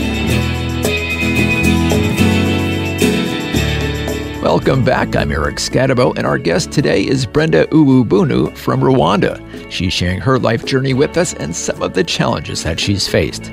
Welcome 4.53 4.83
back. 4.83 5.15
I'm 5.15 5.31
Eric 5.31 5.55
Skattebo, 5.55 6.17
and 6.17 6.27
our 6.27 6.37
guest 6.37 6.73
today 6.73 7.07
is 7.07 7.25
Brenda 7.25 7.67
Uwubunu 7.67 8.57
from 8.57 8.81
Rwanda. 8.81 9.39
She's 9.71 9.93
sharing 9.93 10.19
her 10.19 10.37
life 10.37 10.65
journey 10.65 10.93
with 10.93 11.15
us 11.15 11.33
and 11.35 11.55
some 11.55 11.81
of 11.81 11.93
the 11.93 12.03
challenges 12.03 12.61
that 12.65 12.77
she's 12.77 13.07
faced. 13.07 13.49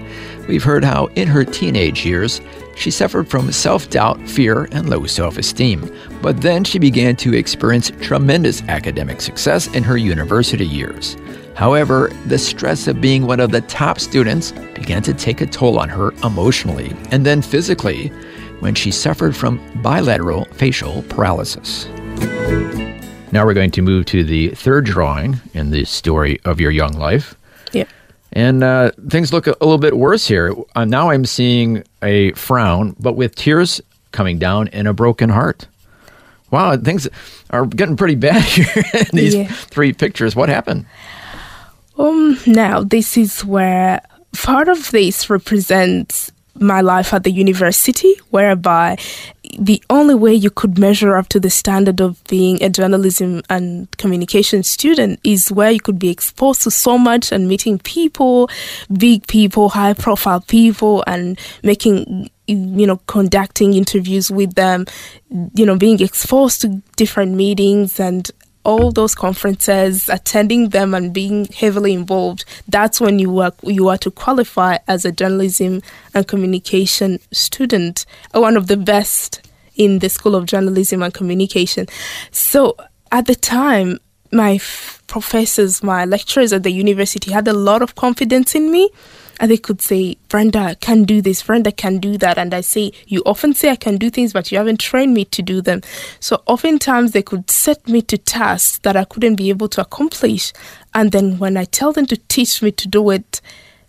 We've 0.49 0.65
heard 0.65 0.83
how, 0.83 1.07
in 1.15 1.29
her 1.29 1.45
teenage 1.45 2.05
years, 2.05 2.41
she 2.75 2.91
suffered 2.91 3.29
from 3.29 3.53
self 3.53 3.89
doubt, 3.91 4.21
fear, 4.29 4.65
and 4.73 4.91
low 4.91 5.07
self 5.07 5.39
esteem. 5.39 5.89
But 6.21 6.41
then 6.41 6.65
she 6.65 6.81
began 6.81 7.15
to 7.19 7.33
experience 7.33 7.93
tremendous 8.01 8.63
academic 8.63 9.21
success 9.21 9.69
in 9.69 9.85
her 9.85 9.97
university 9.97 10.67
years. 10.67 11.17
However, 11.55 12.11
the 12.27 12.39
stress 12.39 12.89
of 12.89 13.01
being 13.01 13.25
one 13.25 13.39
of 13.39 13.53
the 13.53 13.61
top 13.61 14.01
students 14.01 14.51
began 14.75 15.03
to 15.03 15.15
take 15.15 15.43
a 15.43 15.47
toll 15.47 15.79
on 15.79 15.89
her 15.91 16.11
emotionally 16.25 16.93
and 17.13 17.25
then 17.25 17.41
physically 17.41 18.11
when 18.61 18.75
she 18.75 18.91
suffered 18.91 19.37
from 19.37 19.61
bilateral 19.83 20.45
facial 20.47 21.03
paralysis. 21.05 21.87
Now 23.31 23.45
we're 23.45 23.55
going 23.55 23.71
to 23.73 23.83
move 23.83 24.07
to 24.07 24.25
the 24.25 24.49
third 24.51 24.87
drawing 24.87 25.41
in 25.55 25.71
the 25.71 25.85
story 25.85 26.41
of 26.45 26.61
your 26.61 26.71
young 26.71 26.95
life. 26.95 27.35
Yeah. 27.73 27.85
And 28.33 28.65
uh, 28.65 28.93
things 29.09 29.33
look 29.33 29.47
a, 29.47 29.51
a, 29.61 29.65
little 29.65 29.79
bit 29.79 29.97
worse 29.97 30.27
here. 30.27 30.55
Uh, 30.75 30.85
now 30.85 31.11
I'm 31.11 31.25
seeing 31.25 31.85
a 32.03 32.33
frown, 32.33 32.97
but 32.99 33.15
with 33.15 33.35
tears 33.35 33.81
coming 34.13 34.39
down 34.39 34.69
and 34.69 34.89
a 34.89 34.95
broken 34.95 35.29
heart. 35.29 35.67
Wow, 36.51 36.77
things 36.79 37.07
are 37.51 37.67
getting 37.67 37.97
pretty 37.97 38.15
bad 38.15 38.43
here 38.45 38.85
in 38.95 39.07
these 39.13 39.35
yeah. 39.35 39.47
three 39.49 39.93
pictures. 39.93 40.35
What 40.35 40.49
happened? 40.49 40.87
Um, 41.99 42.39
now 42.47 42.83
this 42.83 43.17
is 43.17 43.45
where 43.45 44.01
part 44.33 44.69
of 44.69 44.91
this 44.91 45.29
represents 45.29 46.33
my 46.61 46.81
life 46.81 47.13
at 47.15 47.25
the 47.25 47.31
university, 47.31 48.15
whereby 48.31 48.97
the 49.59 49.83
only 49.91 50.15
way 50.15 50.35
you 50.35 50.51
could 50.51 50.79
measure 50.79 51.17
up 51.17 51.29
to 51.29 51.41
the 51.41 51.51
standard 51.51 52.01
of 52.01 52.23
being 52.25 52.63
a 52.63 52.69
journalism 52.69 53.43
and 53.49 53.91
communication 53.97 54.63
student 54.63 55.19
is 55.25 55.51
where 55.51 55.71
you 55.71 55.81
could 55.81 55.99
be 55.99 56.11
exposed 56.11 56.63
to 56.63 56.71
so 56.71 56.99
much 56.99 57.33
and 57.33 57.49
meeting 57.49 57.79
people, 57.79 58.49
big 58.93 59.27
people, 59.27 59.71
high 59.71 59.95
profile 59.95 60.41
people, 60.41 61.03
and 61.07 61.39
making 61.63 62.31
you 62.49 62.87
know 62.87 62.97
conducting 63.07 63.75
interviews 63.75 64.31
with 64.31 64.55
them 64.55 64.87
you 65.55 65.67
know 65.67 65.77
being 65.77 66.01
exposed 66.01 66.63
to 66.63 66.83
different 66.97 67.33
meetings 67.35 68.01
and 68.01 68.31
all 68.65 68.91
those 68.93 69.15
conferences, 69.15 70.09
attending 70.09 70.71
them 70.71 70.95
and 70.95 71.13
being 71.13 71.47
heavily 71.47 71.93
involved, 71.93 72.45
that's 72.69 73.01
when 73.01 73.19
you 73.19 73.31
work 73.31 73.55
you 73.63 73.89
are 73.89 73.99
to 73.99 74.11
qualify 74.11 74.79
as 74.87 75.05
a 75.05 75.13
journalism 75.13 75.83
and 76.15 76.27
communication 76.27 77.19
student, 77.33 78.05
uh, 78.35 78.41
one 78.41 78.57
of 78.57 78.67
the 78.67 78.77
best 78.77 79.41
in 79.77 80.01
the 80.01 80.09
School 80.09 80.35
of 80.35 80.45
Journalism 80.47 81.03
and 81.03 81.15
Communication. 81.15 81.87
So 82.31 82.77
at 83.13 83.27
the 83.27 83.35
time, 83.35 83.99
my 84.33 84.55
f- 84.55 85.03
professors, 85.07 85.83
my 85.83 86.05
lecturers 86.05 86.53
at 86.53 86.63
the 86.63 86.73
university 86.73 87.33
had 87.33 87.49
a 87.49 87.53
lot 87.53 87.81
of 87.81 87.95
confidence 87.95 88.55
in 88.55 88.71
me. 88.71 88.91
And 89.41 89.51
they 89.51 89.57
could 89.57 89.81
say, 89.81 90.17
Brenda 90.29 90.77
can 90.81 91.05
do 91.05 91.23
this, 91.23 91.43
Brenda 91.43 91.73
can 91.73 91.99
do 91.99 92.19
that. 92.19 92.39
And 92.39 92.53
I 92.53 92.61
say, 92.61 92.93
You 93.07 93.23
often 93.25 93.55
say 93.55 93.71
I 93.71 93.77
can 93.77 93.97
do 93.97 94.11
things, 94.11 94.33
but 94.33 94.51
you 94.51 94.59
haven't 94.59 94.81
trained 94.81 95.15
me 95.15 95.25
to 95.27 95.43
do 95.43 95.61
them. 95.61 95.83
So 96.21 96.43
oftentimes 96.47 97.13
they 97.13 97.23
could 97.23 97.51
set 97.51 97.87
me 97.89 98.03
to 98.03 98.19
tasks 98.19 98.79
that 98.79 98.97
I 98.97 99.05
couldn't 99.05 99.37
be 99.37 99.49
able 99.49 99.69
to 99.69 99.81
accomplish. 99.81 100.53
And 100.95 101.13
then 101.13 101.39
when 101.39 101.57
I 101.57 101.65
tell 101.65 101.93
them 101.93 102.07
to 102.07 102.17
teach 102.17 102.63
me 102.63 102.73
to 102.73 102.89
do 102.89 103.11
it, 103.11 103.41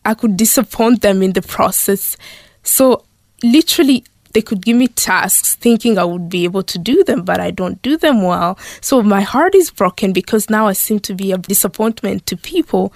I 0.05 0.13
could 0.13 0.37
disappoint 0.37 1.01
them 1.01 1.21
in 1.21 1.33
the 1.33 1.41
process. 1.41 2.15
So 2.63 3.03
literally, 3.43 4.03
they 4.33 4.41
could 4.41 4.63
give 4.63 4.77
me 4.77 4.87
tasks 4.87 5.55
thinking 5.55 5.97
I 5.97 6.03
would 6.03 6.29
be 6.29 6.43
able 6.43 6.63
to 6.63 6.77
do 6.77 7.03
them, 7.03 7.23
but 7.23 7.39
I 7.39 7.51
don't 7.51 7.81
do 7.81 7.97
them 7.97 8.21
well. 8.21 8.57
So 8.81 9.01
my 9.01 9.21
heart 9.21 9.55
is 9.55 9.71
broken 9.71 10.13
because 10.13 10.49
now 10.49 10.67
I 10.67 10.73
seem 10.73 10.99
to 11.01 11.15
be 11.15 11.31
a 11.31 11.37
disappointment 11.37 12.25
to 12.27 12.37
people 12.37 12.93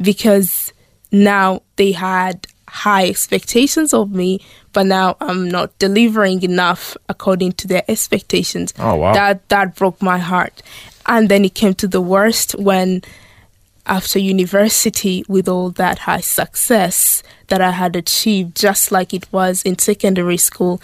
because 0.00 0.71
now 1.12 1.62
they 1.76 1.92
had 1.92 2.46
high 2.68 3.06
expectations 3.06 3.92
of 3.92 4.10
me, 4.10 4.40
but 4.72 4.86
now 4.86 5.16
I'm 5.20 5.48
not 5.48 5.78
delivering 5.78 6.42
enough 6.42 6.96
according 7.08 7.52
to 7.52 7.68
their 7.68 7.84
expectations. 7.86 8.72
Oh, 8.78 8.96
wow. 8.96 9.12
That 9.12 9.48
that 9.50 9.76
broke 9.76 10.00
my 10.00 10.18
heart. 10.18 10.62
And 11.06 11.28
then 11.28 11.44
it 11.44 11.54
came 11.54 11.74
to 11.74 11.86
the 11.86 12.00
worst 12.00 12.52
when 12.58 13.02
after 13.84 14.18
university 14.18 15.24
with 15.28 15.48
all 15.48 15.70
that 15.70 15.98
high 16.00 16.20
success 16.20 17.22
that 17.48 17.60
I 17.60 17.72
had 17.72 17.96
achieved, 17.96 18.56
just 18.56 18.92
like 18.92 19.12
it 19.12 19.30
was 19.32 19.62
in 19.64 19.78
secondary 19.78 20.36
school, 20.36 20.80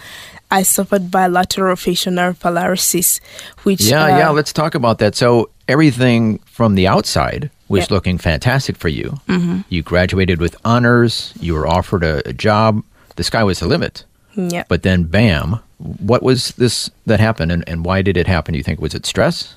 I 0.51 0.63
suffered 0.63 1.09
bilateral 1.09 1.75
facial 1.75 2.11
nerve 2.13 2.39
paralysis, 2.39 3.19
which 3.63 3.81
Yeah, 3.81 4.03
uh, 4.03 4.07
yeah, 4.07 4.29
let's 4.29 4.51
talk 4.51 4.75
about 4.75 4.99
that. 4.99 5.15
So, 5.15 5.49
everything 5.67 6.39
from 6.45 6.75
the 6.75 6.87
outside 6.87 7.49
was 7.69 7.81
Yeah. 7.89 7.95
looking 7.95 8.17
fantastic 8.17 8.75
for 8.77 8.89
you. 8.89 9.19
Mm-hmm. 9.27 9.61
You 9.69 9.81
graduated 9.83 10.41
with 10.41 10.55
honors, 10.65 11.33
you 11.39 11.53
were 11.53 11.65
offered 11.67 12.03
a, 12.03 12.27
a 12.27 12.33
job, 12.33 12.83
the 13.15 13.23
sky 13.23 13.43
was 13.43 13.59
the 13.59 13.67
limit. 13.67 14.03
yeah. 14.35 14.63
But 14.67 14.83
then, 14.83 15.03
bam, 15.03 15.59
what 15.77 16.21
was 16.23 16.51
this 16.53 16.89
that 17.05 17.19
happened 17.19 17.51
and, 17.51 17.63
and 17.67 17.85
why 17.85 18.01
did 18.01 18.17
it 18.17 18.27
happen? 18.27 18.53
Do 18.53 18.57
you 18.57 18.63
think? 18.63 18.81
Was 18.81 18.93
it 18.93 19.05
stress? 19.05 19.55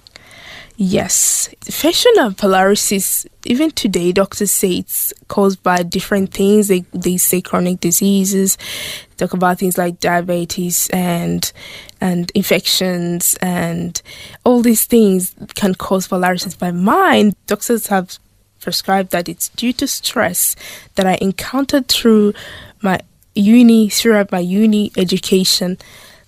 Yes, 0.76 1.54
facial 1.64 2.12
nerve 2.14 2.36
paralysis. 2.36 3.26
Even 3.44 3.70
today, 3.70 4.10
doctors 4.10 4.50
say 4.50 4.70
it's 4.78 5.12
caused 5.28 5.62
by 5.62 5.82
different 5.82 6.32
things. 6.32 6.68
They 6.68 6.80
they 6.92 7.18
say 7.18 7.42
chronic 7.42 7.80
diseases, 7.80 8.56
talk 9.18 9.34
about 9.34 9.58
things 9.58 9.76
like 9.76 10.00
diabetes 10.00 10.88
and 10.92 11.52
and 12.00 12.32
infections 12.34 13.36
and 13.42 14.00
all 14.44 14.62
these 14.62 14.86
things 14.86 15.34
can 15.54 15.74
cause 15.74 16.08
paralysis. 16.08 16.54
By 16.54 16.70
mine, 16.72 17.34
doctors 17.46 17.88
have 17.88 18.18
prescribed 18.60 19.10
that 19.10 19.28
it's 19.28 19.50
due 19.50 19.72
to 19.74 19.86
stress 19.86 20.56
that 20.94 21.06
I 21.06 21.18
encountered 21.20 21.88
through 21.88 22.32
my 22.80 23.00
uni 23.34 23.88
throughout 23.88 24.32
my 24.32 24.40
uni 24.40 24.90
education 24.96 25.78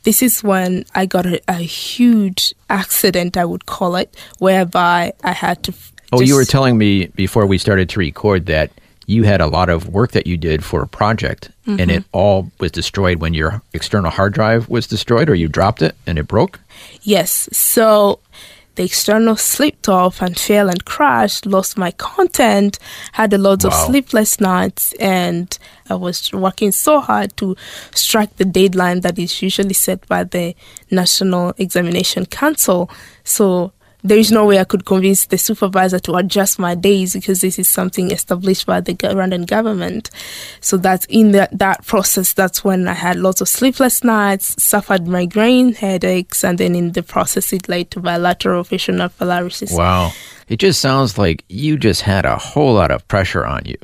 this 0.04 0.22
is 0.22 0.42
when 0.42 0.84
I 0.94 1.06
got 1.06 1.26
a, 1.26 1.40
a 1.48 1.54
huge 1.54 2.54
accident, 2.70 3.36
I 3.36 3.44
would 3.44 3.66
call 3.66 3.96
it, 3.96 4.14
whereby 4.38 5.12
I 5.22 5.32
had 5.32 5.62
to. 5.64 5.72
f- 5.72 5.92
Oh, 6.12 6.20
you 6.20 6.36
were 6.36 6.44
telling 6.44 6.78
me 6.78 7.06
before 7.06 7.44
we 7.44 7.58
started 7.58 7.88
to 7.88 7.98
record 7.98 8.46
that 8.46 8.70
you 9.06 9.24
had 9.24 9.40
a 9.40 9.46
lot 9.46 9.68
of 9.68 9.88
work 9.88 10.12
that 10.12 10.26
you 10.26 10.36
did 10.36 10.64
for 10.64 10.82
a 10.82 10.86
project 10.86 11.50
and 11.66 11.78
mm-hmm. 11.78 11.90
it 11.90 12.04
all 12.12 12.50
was 12.60 12.70
destroyed 12.70 13.20
when 13.20 13.34
your 13.34 13.62
external 13.72 14.10
hard 14.10 14.32
drive 14.32 14.68
was 14.68 14.86
destroyed 14.86 15.28
or 15.28 15.34
you 15.34 15.48
dropped 15.48 15.82
it 15.82 15.94
and 16.06 16.18
it 16.18 16.28
broke? 16.28 16.60
Yes. 17.02 17.48
So 17.52 18.20
the 18.74 18.84
external 18.84 19.36
slipped 19.36 19.88
off 19.88 20.20
and 20.20 20.38
fell 20.38 20.68
and 20.68 20.84
crashed, 20.84 21.46
lost 21.46 21.78
my 21.78 21.90
content, 21.92 22.78
had 23.12 23.32
a 23.32 23.38
lot 23.38 23.64
of 23.64 23.72
sleepless 23.72 24.40
nights, 24.40 24.92
and 24.94 25.56
I 25.88 25.94
was 25.94 26.32
working 26.32 26.72
so 26.72 27.00
hard 27.00 27.36
to 27.38 27.56
strike 27.94 28.36
the 28.36 28.44
deadline 28.44 29.00
that 29.00 29.18
is 29.18 29.42
usually 29.42 29.74
set 29.74 30.06
by 30.08 30.24
the 30.24 30.54
National 30.90 31.54
Examination 31.58 32.26
Council. 32.26 32.90
So 33.22 33.72
there 34.04 34.18
is 34.18 34.30
no 34.30 34.44
way 34.44 34.58
I 34.58 34.64
could 34.64 34.84
convince 34.84 35.24
the 35.24 35.38
supervisor 35.38 35.98
to 36.00 36.16
adjust 36.16 36.58
my 36.58 36.74
days 36.74 37.14
because 37.14 37.40
this 37.40 37.58
is 37.58 37.68
something 37.68 38.10
established 38.10 38.66
by 38.66 38.82
the 38.82 38.92
go- 38.92 39.14
Rwandan 39.14 39.46
government. 39.46 40.10
So 40.60 40.76
that's 40.76 41.06
in 41.06 41.32
that, 41.32 41.58
that 41.58 41.86
process, 41.86 42.34
that's 42.34 42.62
when 42.62 42.86
I 42.86 42.92
had 42.92 43.16
lots 43.16 43.40
of 43.40 43.48
sleepless 43.48 44.04
nights, 44.04 44.62
suffered 44.62 45.06
migraine, 45.06 45.72
headaches, 45.72 46.44
and 46.44 46.58
then 46.58 46.74
in 46.74 46.92
the 46.92 47.02
process 47.02 47.50
it 47.54 47.66
led 47.66 47.90
to 47.92 48.00
bilateral 48.00 48.62
facial 48.62 48.94
nerve 48.94 49.16
paralysis. 49.16 49.72
Wow. 49.72 50.12
It 50.48 50.58
just 50.58 50.80
sounds 50.80 51.16
like 51.16 51.42
you 51.48 51.78
just 51.78 52.02
had 52.02 52.26
a 52.26 52.36
whole 52.36 52.74
lot 52.74 52.90
of 52.90 53.08
pressure 53.08 53.46
on 53.46 53.62
you. 53.64 53.78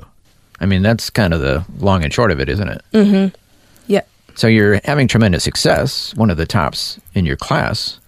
I 0.61 0.67
mean, 0.67 0.83
that's 0.83 1.09
kind 1.09 1.33
of 1.33 1.41
the 1.41 1.65
long 1.79 2.05
and 2.05 2.13
short 2.13 2.31
of 2.31 2.39
it, 2.41 2.51
isn't 2.51 2.69
it? 2.69 2.83
Mm-hmm. 2.93 3.35
Yeah. 3.87 4.03
So 4.35 4.47
you're 4.47 4.83
having 4.85 5.09
tremendous 5.09 5.43
success, 5.45 6.15
one 6.15 6.29
of 6.29 6.37
the 6.37 6.45
tops 6.45 7.01
in 7.15 7.25
your 7.25 7.37
class, 7.37 7.99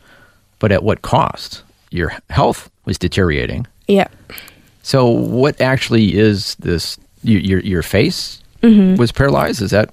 but 0.59 0.71
at 0.71 0.83
what 0.83 1.01
cost? 1.01 1.63
Your 1.93 2.13
health 2.31 2.71
was 2.85 2.99
deteriorating. 2.99 3.67
Yeah. 3.89 4.09
So 4.83 5.07
what 5.07 5.61
actually 5.61 6.17
is 6.19 6.55
this? 6.57 6.99
Your 7.23 7.41
your, 7.41 7.61
your 7.61 7.83
face 7.83 8.39
Mm-hmm. 8.63 8.95
was 8.95 9.11
paralyzed. 9.11 9.61
Is 9.61 9.73
that 9.73 9.93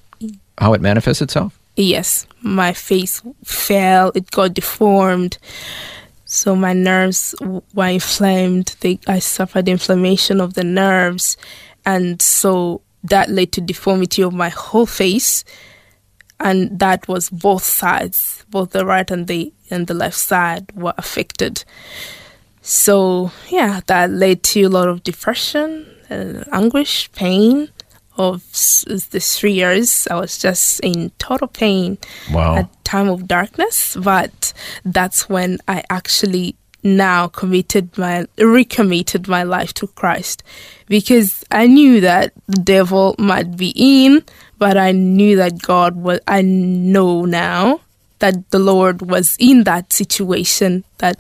how 0.60 0.74
it 0.74 0.82
manifests 0.82 1.24
itself? 1.24 1.60
Yes, 1.76 2.28
my 2.42 2.72
face 2.74 3.20
fell, 3.44 4.12
it 4.14 4.30
got 4.30 4.54
deformed. 4.54 5.40
So 6.26 6.56
my 6.56 6.74
nerves 6.74 7.34
were 7.74 7.88
inflamed. 7.88 8.76
They, 8.82 9.00
I 9.08 9.18
suffered 9.20 9.68
inflammation 9.68 10.40
of 10.40 10.54
the 10.54 10.64
nerves. 10.64 11.36
And 11.84 12.22
so 12.22 12.82
that 13.04 13.30
led 13.32 13.52
to 13.54 13.62
deformity 13.62 14.22
of 14.22 14.34
my 14.34 14.50
whole 14.50 14.86
face. 14.86 15.44
And 16.40 16.80
that 16.80 17.08
was 17.08 17.30
both 17.30 17.64
sides, 17.64 18.46
both 18.50 18.72
the 18.72 18.86
right 18.86 19.10
and 19.12 19.28
the 19.28 19.52
and 19.70 19.88
the 19.88 19.94
left 19.94 20.18
side 20.18 20.72
were 20.74 20.94
affected. 20.98 21.64
So 22.62 23.32
yeah, 23.50 23.82
that 23.88 24.10
led 24.12 24.44
to 24.44 24.64
a 24.64 24.70
lot 24.70 24.88
of 24.88 25.04
depression, 25.04 25.86
uh, 26.10 26.44
anguish, 26.52 27.12
pain. 27.14 27.70
Of 28.18 28.44
s- 28.52 28.84
the 29.12 29.22
three 29.22 29.54
years, 29.54 30.06
I 30.12 30.16
was 30.20 30.38
just 30.38 30.82
in 30.82 31.12
total 31.20 31.48
pain 31.48 31.98
Wow. 32.34 32.58
at 32.58 32.84
time 32.84 33.08
of 33.08 33.30
darkness. 33.30 33.96
But 33.96 34.52
that's 34.84 35.30
when 35.30 35.60
I 35.70 35.84
actually 35.90 36.58
now 36.84 37.28
committed 37.30 37.98
my 37.98 38.26
recommitted 38.38 39.30
my 39.30 39.44
life 39.44 39.74
to 39.76 39.88
Christ 39.88 40.44
because 40.90 41.46
I 41.50 41.68
knew 41.68 42.02
that 42.02 42.34
the 42.48 42.62
devil 42.62 43.16
might 43.18 43.56
be 43.56 43.72
in, 43.78 44.22
but 44.60 44.78
I 44.78 44.92
knew 44.92 45.36
that 45.38 45.62
God 45.62 45.96
was. 45.96 46.20
I 46.28 46.42
know 46.42 47.26
now 47.26 47.82
that 48.20 48.52
the 48.52 48.60
Lord 48.60 49.10
was 49.10 49.36
in 49.40 49.64
that 49.64 49.92
situation 49.92 50.84
that 51.00 51.18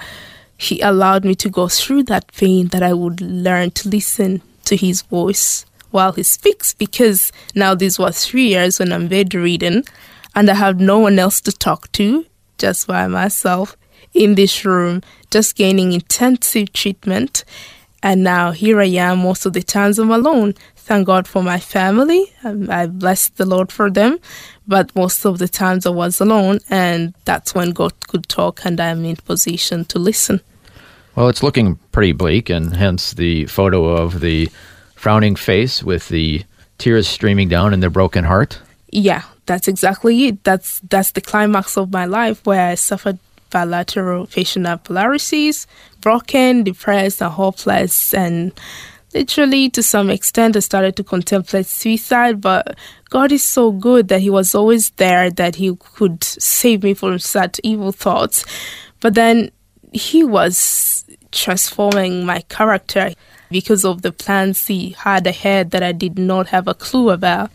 He 0.57 0.81
allowed 0.81 1.25
me 1.25 1.33
to 1.35 1.49
go 1.49 1.67
through 1.67 2.03
that 2.03 2.31
pain 2.33 2.67
that 2.67 2.83
I 2.83 2.93
would 2.93 3.21
learn 3.21 3.71
to 3.71 3.89
listen 3.89 4.41
to 4.65 4.75
His 4.75 5.01
voice 5.01 5.65
while 5.91 6.11
He 6.11 6.23
speaks 6.23 6.73
because 6.73 7.31
now 7.55 7.73
this 7.73 7.97
was 7.97 8.25
three 8.25 8.49
years 8.49 8.77
when 8.77 8.91
I'm 8.93 9.07
bedridden 9.07 9.85
and 10.35 10.49
I 10.49 10.53
have 10.53 10.79
no 10.79 10.99
one 10.99 11.17
else 11.17 11.41
to 11.41 11.51
talk 11.51 11.91
to, 11.93 12.25
just 12.57 12.87
by 12.87 13.07
myself 13.07 13.75
in 14.13 14.35
this 14.35 14.65
room, 14.65 15.01
just 15.31 15.55
gaining 15.55 15.93
intensive 15.93 16.73
treatment. 16.73 17.43
And 18.03 18.23
now 18.23 18.51
here 18.51 18.79
I 18.79 18.85
am 18.85 19.19
most 19.19 19.45
of 19.45 19.53
the 19.53 19.63
times 19.63 19.99
I'm 19.99 20.11
alone. 20.11 20.55
Thank 20.89 21.05
God 21.05 21.27
for 21.27 21.43
my 21.43 21.59
family. 21.59 22.33
Um, 22.43 22.67
I 22.67 22.87
bless 22.87 23.29
the 23.29 23.45
Lord 23.45 23.71
for 23.71 23.91
them. 23.91 24.17
But 24.67 24.95
most 24.95 25.23
of 25.23 25.37
the 25.37 25.47
times 25.47 25.85
I 25.85 25.91
was 25.91 26.19
alone, 26.19 26.61
and 26.67 27.13
that's 27.25 27.53
when 27.53 27.73
God 27.73 27.93
could 28.07 28.27
talk, 28.27 28.65
and 28.65 28.79
I'm 28.79 29.05
in 29.05 29.17
position 29.17 29.85
to 29.85 29.99
listen. 29.99 30.41
Well, 31.15 31.29
it's 31.29 31.43
looking 31.43 31.75
pretty 31.91 32.13
bleak, 32.13 32.49
and 32.49 32.75
hence 32.75 33.13
the 33.13 33.45
photo 33.45 33.85
of 33.85 34.19
the 34.19 34.49
frowning 34.95 35.35
face 35.35 35.83
with 35.83 36.09
the 36.09 36.43
tears 36.79 37.07
streaming 37.07 37.49
down 37.49 37.71
and 37.71 37.83
the 37.83 37.91
broken 37.91 38.23
heart. 38.23 38.59
Yeah, 38.89 39.25
that's 39.45 39.67
exactly 39.67 40.25
it. 40.25 40.43
That's 40.43 40.79
that's 40.89 41.11
the 41.11 41.21
climax 41.21 41.77
of 41.77 41.93
my 41.93 42.05
life 42.05 42.43
where 42.47 42.71
I 42.71 42.73
suffered 42.73 43.19
bilateral 43.51 44.25
facial 44.25 44.65
paralysis, 44.79 45.67
broken, 46.01 46.63
depressed, 46.63 47.21
and 47.21 47.31
hopeless, 47.31 48.11
and 48.11 48.53
literally 49.13 49.69
to 49.71 49.83
some 49.83 50.09
extent 50.09 50.55
I 50.55 50.59
started 50.59 50.95
to 50.97 51.03
contemplate 51.03 51.65
suicide. 51.65 52.41
But 52.41 52.77
God 53.09 53.31
is 53.31 53.43
so 53.43 53.71
good 53.71 54.07
that 54.09 54.21
He 54.21 54.29
was 54.29 54.55
always 54.55 54.91
there, 54.91 55.29
that 55.31 55.55
He 55.55 55.75
could 55.75 56.23
save 56.23 56.83
me 56.83 56.93
from 56.93 57.19
such 57.19 57.59
evil 57.63 57.91
thoughts. 57.91 58.45
But 58.99 59.15
then 59.15 59.51
He 59.93 60.23
was 60.23 61.05
transforming 61.31 62.25
my 62.25 62.41
character 62.49 63.13
because 63.51 63.85
of 63.85 64.01
the 64.01 64.11
plans 64.11 64.67
He 64.67 64.91
had 64.91 65.25
ahead 65.27 65.71
that 65.71 65.83
I 65.83 65.91
did 65.91 66.17
not 66.17 66.47
have 66.47 66.67
a 66.67 66.73
clue 66.73 67.09
about. 67.09 67.51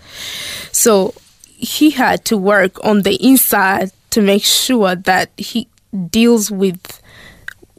So 0.73 1.15
he 1.57 1.91
had 1.91 2.25
to 2.27 2.37
work 2.37 2.85
on 2.85 3.03
the 3.03 3.15
inside 3.25 3.91
to 4.11 4.21
make 4.21 4.45
sure 4.45 4.95
that 4.95 5.31
he 5.37 5.69
deals 6.11 6.51
with 6.51 7.01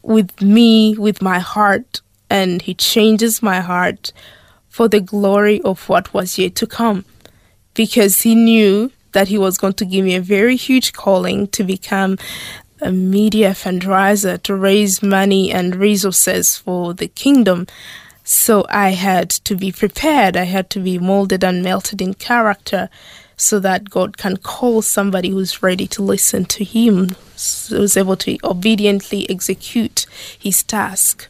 with 0.02 0.40
me, 0.42 0.96
with 0.98 1.22
my 1.22 1.40
heart, 1.40 2.02
and 2.30 2.62
he 2.62 2.74
changes 2.74 3.42
my 3.42 3.60
heart 3.60 4.12
for 4.68 4.88
the 4.88 5.00
glory 5.00 5.62
of 5.62 5.88
what 5.88 6.14
was 6.14 6.38
yet 6.38 6.56
to 6.56 6.68
come. 6.68 7.06
Because 7.74 8.22
he 8.22 8.36
knew 8.36 8.92
that 9.14 9.30
he 9.30 9.38
was 9.38 9.58
going 9.58 9.74
to 9.74 9.86
give 9.86 10.06
me 10.06 10.16
a 10.16 10.22
very 10.22 10.56
huge 10.56 10.94
calling 10.94 11.48
to 11.48 11.64
become 11.64 12.18
a 12.82 12.92
media 12.92 13.52
fundraiser 13.52 14.42
to 14.44 14.56
raise 14.56 15.02
money 15.02 15.52
and 15.52 15.76
resources 15.76 16.58
for 16.58 16.94
the 16.94 17.08
kingdom. 17.08 17.68
So 18.24 18.66
I 18.70 18.90
had 18.90 19.30
to 19.30 19.56
be 19.56 19.72
prepared. 19.72 20.36
I 20.36 20.44
had 20.44 20.70
to 20.72 20.80
be 20.80 21.00
molded 21.00 21.44
and 21.44 21.64
melted 21.64 22.02
in 22.02 22.14
character 22.16 22.90
so 23.38 23.60
that 23.60 23.90
God 23.90 24.18
can 24.18 24.38
call 24.38 24.82
somebody 24.82 25.30
who's 25.30 25.64
ready 25.64 25.88
to 25.88 26.02
listen 26.02 26.46
to 26.46 26.64
Him, 26.64 27.10
who's 27.70 27.98
able 27.98 28.18
to 28.18 28.38
obediently 28.44 29.30
execute 29.30 30.06
His 30.40 30.64
task. 30.64 31.28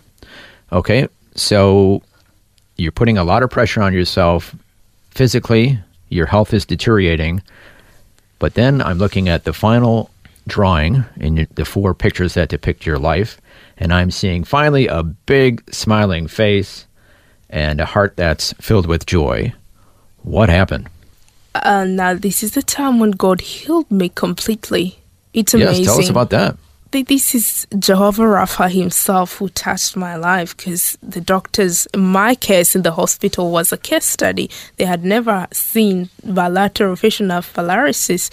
Okay, 0.72 1.08
so 1.36 2.02
you're 2.78 2.92
putting 2.92 3.18
a 3.18 3.24
lot 3.24 3.44
of 3.44 3.50
pressure 3.50 3.82
on 3.82 3.94
yourself 3.94 4.56
physically, 5.12 5.80
your 6.10 6.26
health 6.26 6.54
is 6.54 6.66
deteriorating. 6.66 7.42
But 8.40 8.54
then 8.54 8.82
I'm 8.82 8.98
looking 8.98 9.30
at 9.30 9.46
the 9.46 9.54
final 9.54 10.12
drawing 10.48 11.06
in 11.18 11.48
the 11.56 11.66
four 11.66 11.94
pictures 11.94 12.34
that 12.34 12.50
depict 12.50 12.86
your 12.86 13.00
life, 13.00 13.40
and 13.78 13.94
I'm 13.94 14.12
seeing 14.12 14.44
finally 14.44 14.88
a 14.88 15.04
big 15.04 15.64
smiling 15.74 16.28
face 16.28 16.86
and 17.50 17.80
a 17.80 17.86
heart 17.86 18.16
that's 18.18 18.54
filled 18.54 18.88
with 18.88 19.06
joy. 19.06 19.54
What 20.24 20.50
happened? 20.50 20.90
Uh, 21.56 21.86
now, 21.86 22.14
this 22.14 22.44
is 22.44 22.54
the 22.54 22.62
time 22.62 23.00
when 23.00 23.12
God 23.12 23.40
healed 23.40 23.90
me 23.90 24.10
completely. 24.10 25.00
It's 25.34 25.54
amazing. 25.54 25.84
Yes, 25.84 25.86
tell 25.86 26.00
us 26.00 26.10
about 26.10 26.32
that. 26.32 26.58
This 27.04 27.36
is 27.36 27.68
Jehovah 27.78 28.24
Rapha 28.24 28.72
himself 28.72 29.38
who 29.38 29.50
touched 29.50 29.98
my 29.98 30.16
life 30.16 30.56
because 30.56 30.98
the 31.04 31.20
doctors, 31.20 31.88
my 31.94 32.36
case 32.36 32.74
in 32.74 32.84
the 32.84 32.94
hospital 32.94 33.52
was 33.52 33.74
a 33.74 33.78
case 33.78 34.06
study. 34.06 34.50
They 34.78 34.86
had 34.86 35.04
never 35.04 35.46
seen 35.52 36.10
bilateral 36.24 36.96
facial 36.96 37.42
paralysis, 37.42 38.30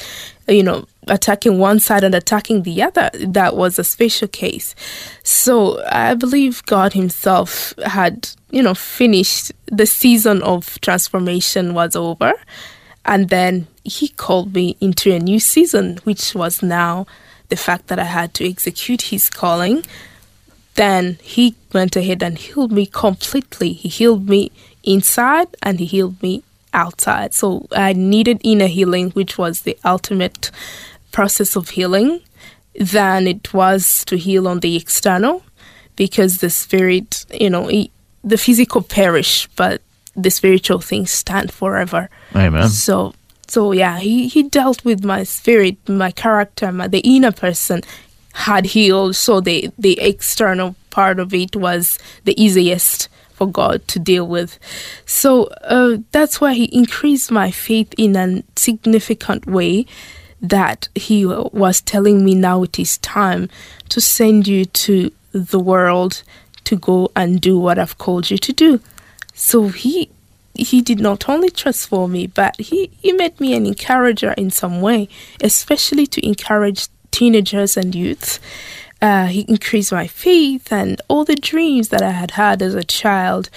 you 0.47 0.63
know, 0.63 0.87
attacking 1.09 1.59
one 1.59 1.81
side 1.81 2.05
and 2.05 2.15
attacking 2.15 2.63
the 2.63 2.83
other. 2.83 3.11
That 3.15 3.57
was 3.57 3.81
a 3.81 3.85
special 3.85 4.29
case. 4.29 4.77
So 5.25 5.85
I 5.87 6.15
believe 6.15 6.65
God 6.67 6.93
Himself 6.93 7.75
had, 7.85 8.29
you 8.51 8.63
know, 8.63 8.75
finished 8.75 9.51
the 9.67 9.87
season 9.87 10.41
of 10.43 10.81
transformation 10.83 11.75
was 11.75 11.97
over. 11.97 12.33
And 13.05 13.29
then 13.29 13.67
He 13.83 14.09
called 14.09 14.55
me 14.55 14.77
into 14.81 15.13
a 15.13 15.19
new 15.19 15.41
season, 15.41 15.99
which 16.05 16.37
was 16.37 16.63
now 16.63 17.07
the 17.53 17.65
fact 17.69 17.89
that 17.89 17.99
I 17.99 18.11
had 18.19 18.33
to 18.39 18.49
execute 18.49 19.03
his 19.13 19.29
calling, 19.29 19.85
then 20.77 21.19
he 21.21 21.55
went 21.75 21.95
ahead 21.97 22.23
and 22.23 22.39
healed 22.39 22.73
me 22.73 22.87
completely. 22.87 23.75
He 23.75 23.91
healed 23.91 24.27
me 24.27 24.51
inside 24.95 25.49
and 25.63 25.79
he 25.79 25.85
healed 25.85 26.23
me 26.23 26.43
outside. 26.73 27.35
So 27.35 27.67
I 27.89 27.93
needed 27.93 28.41
inner 28.43 28.69
healing, 28.79 29.11
which 29.11 29.37
was 29.37 29.55
the 29.61 29.77
ultimate 29.85 30.51
process 31.17 31.57
of 31.57 31.65
healing, 31.77 32.23
than 32.75 33.27
it 33.27 33.53
was 33.53 34.03
to 34.07 34.17
heal 34.17 34.49
on 34.49 34.61
the 34.61 34.75
external 34.75 35.43
because 35.95 36.39
the 36.39 36.49
spirit, 36.49 37.27
you 37.39 37.51
know, 37.51 37.71
the 38.25 38.39
physical 38.39 38.81
perish, 38.81 39.47
but 39.57 39.83
the 40.17 40.31
spiritual 40.31 40.81
things 40.81 41.11
stand 41.13 41.53
forever. 41.53 42.09
Amen. 42.35 42.71
So 42.71 43.13
so 43.53 43.73
yeah, 43.73 43.99
he, 43.99 44.29
he 44.29 44.45
dealt 44.45 44.83
with 44.83 45.05
my 45.05 45.25
spirit, 45.25 45.77
my 45.87 46.11
character, 46.11 46.73
my, 46.73 46.89
the 46.89 47.01
inner 47.01 47.33
person 47.33 47.83
had 48.33 48.65
healed. 48.65 49.15
So 49.15 49.43
the, 49.43 49.71
the 49.79 50.01
external 50.01 50.75
part 50.89 51.21
of 51.21 51.35
it 51.35 51.55
was 51.55 51.99
the 52.25 52.43
easiest 52.43 53.11
for 53.35 53.47
God 53.47 53.87
to 53.89 53.99
deal 53.99 54.27
with. 54.27 54.59
So 55.05 55.49
uh, 55.65 55.99
that's 56.13 56.41
why 56.41 56.55
he 56.55 56.65
increased 56.75 57.31
my 57.31 57.51
faith 57.51 57.93
in 57.99 58.17
a 58.17 58.43
significant 58.57 59.45
way 59.45 59.85
that 60.41 60.89
he 60.95 61.27
was 61.27 61.83
telling 61.83 62.25
me 62.25 62.35
now 62.35 62.63
it 62.63 62.79
is 62.79 62.97
time 62.97 63.51
to 63.91 64.01
send 64.01 64.49
you 64.49 64.65
to 64.65 65.13
the 65.33 65.61
world 65.61 66.23
to 66.65 66.77
go 66.77 67.11
and 67.15 67.39
do 67.39 67.59
what 67.59 67.79
I've 67.79 67.99
called 67.99 68.31
you 68.31 68.39
to 68.39 68.53
do. 68.55 68.81
So 69.35 69.69
he 69.69 70.09
he 70.55 70.83
did 70.83 71.01
not 71.01 71.29
only 71.29 71.51
transform 71.51 72.13
me, 72.13 72.27
but 72.27 72.59
he, 72.61 72.91
he 73.01 73.13
made 73.13 73.41
me 73.41 73.55
an 73.55 73.67
encourager 73.67 74.33
in 74.33 74.51
some 74.51 74.81
way, 74.81 75.09
especially 75.41 76.07
to 76.09 76.27
encourage 76.27 76.89
teenagers 77.11 77.77
and 77.77 77.95
youth. 77.95 78.39
Uh, 79.01 79.27
he 79.27 79.41
increased 79.43 79.93
my 79.93 80.07
faith, 80.07 80.73
and 80.73 81.01
all 81.09 81.25
the 81.25 81.35
dreams 81.35 81.89
that 81.89 82.03
I 82.03 82.11
had 82.11 82.33
had 82.33 82.63
as 82.63 82.75
a 82.75 82.85
child 82.85 83.51